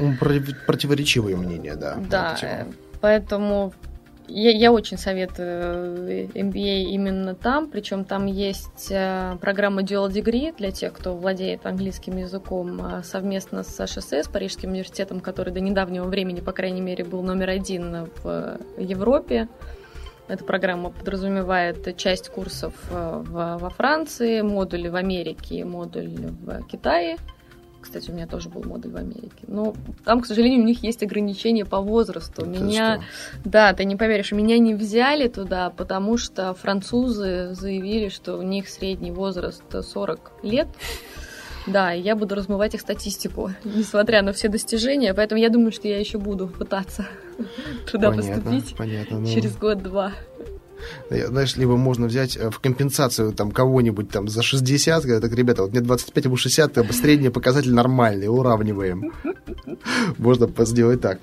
[0.67, 1.97] противоречивые мнения, да.
[2.07, 2.37] Да,
[3.01, 3.73] поэтому
[4.27, 10.69] я, я очень советую MBA именно там, причем там есть э, программа Dual Degree для
[10.69, 16.41] тех, кто владеет английским языком э, совместно с HSS, Парижским университетом, который до недавнего времени,
[16.41, 19.47] по крайней мере, был номер один в Европе.
[20.27, 27.17] Эта программа подразумевает часть курсов э, в, во Франции, модуль в Америке, модуль в Китае.
[27.79, 29.45] Кстати, у меня тоже был модуль в Америке.
[29.47, 29.73] Но
[30.03, 32.41] там, к сожалению, у них есть ограничения по возрасту.
[32.41, 33.49] Это меня, что?
[33.49, 38.67] да, ты не поверишь, меня не взяли туда, потому что французы заявили, что у них
[38.67, 40.67] средний возраст 40 лет.
[41.67, 45.99] Да, я буду размывать их статистику, несмотря на все достижения, поэтому я думаю, что я
[45.99, 47.05] еще буду пытаться
[47.91, 49.27] туда понятно, поступить понятно, ну...
[49.27, 50.13] через год-два.
[51.09, 55.63] Знаешь, либо можно взять э, в компенсацию там кого-нибудь там за 60, говорят, так, ребята,
[55.63, 59.13] вот мне 25, ему 60, средний показатель нормальный, уравниваем.
[60.17, 61.19] Можно сделать так.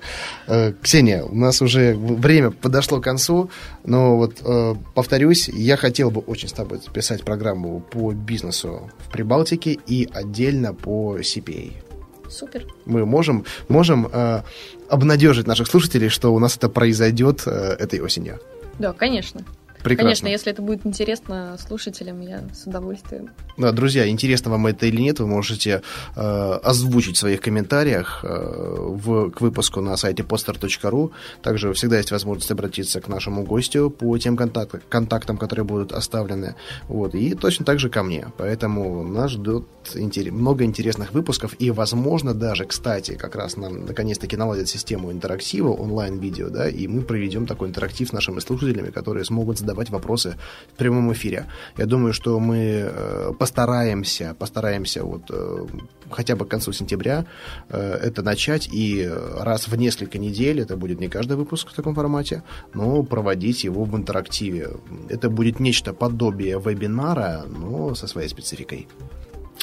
[0.47, 3.49] Э, Ксения, у нас уже время подошло к концу,
[3.83, 9.11] но вот э, повторюсь, я хотел бы очень с тобой записать программу по бизнесу в
[9.11, 11.85] Прибалтике и отдельно по CPA.
[12.29, 12.65] Супер.
[12.85, 14.41] Мы можем, можем э,
[14.89, 18.39] обнадежить наших слушателей, что у нас это произойдет э, этой осенью.
[18.77, 19.45] Да, конечно.
[19.85, 20.07] Прекрасно.
[20.07, 23.29] Конечно, если это будет интересно слушателям, я с удовольствием.
[23.55, 25.83] Да, друзья, интересно вам это или нет, вы можете
[26.15, 31.11] э, озвучить в своих комментариях э, в, к выпуску на сайте poster.ru.
[31.43, 36.55] Также всегда есть возможность обратиться к нашему гостю по тем контакт, контактам, которые будут оставлены.
[36.87, 38.31] Вот, и точно так же ко мне.
[38.39, 41.55] Поэтому нас ждет интерес, много интересных выпусков.
[41.59, 47.03] И, возможно, даже, кстати, как раз нам наконец-таки наладят систему интерактива, онлайн-видео, да, и мы
[47.03, 50.35] проведем такой интерактив с нашими слушателями, которые смогут задавать задавать вопросы
[50.73, 51.45] в прямом эфире.
[51.77, 55.65] Я думаю, что мы э, постараемся, постараемся вот э,
[56.11, 57.25] хотя бы к концу сентября
[57.69, 61.95] э, это начать и раз в несколько недель, это будет не каждый выпуск в таком
[61.95, 62.41] формате,
[62.73, 64.69] но проводить его в интерактиве.
[65.09, 68.87] Это будет нечто подобие вебинара, но со своей спецификой.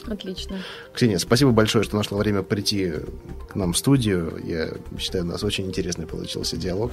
[0.07, 0.59] Отлично.
[0.95, 2.93] Ксения, спасибо большое, что нашла время прийти
[3.49, 4.41] к нам в студию.
[4.45, 6.93] Я считаю, у нас очень интересный получился диалог.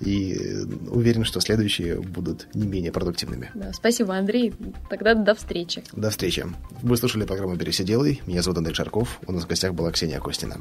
[0.00, 0.36] И
[0.90, 3.50] уверен, что следующие будут не менее продуктивными.
[3.54, 4.54] Да, спасибо, Андрей.
[4.88, 5.82] Тогда до встречи.
[5.92, 6.46] До встречи.
[6.82, 8.20] Вы слушали программу «Берись и делай».
[8.26, 9.18] Меня зовут Андрей Шарков.
[9.26, 10.58] У нас в гостях была Ксения Костина.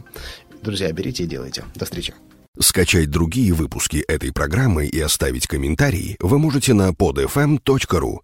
[0.61, 1.65] Друзья, берите и делайте.
[1.75, 2.13] До встречи.
[2.57, 8.19] Скачать другие выпуски этой программы и оставить комментарии вы можете на podfm.ru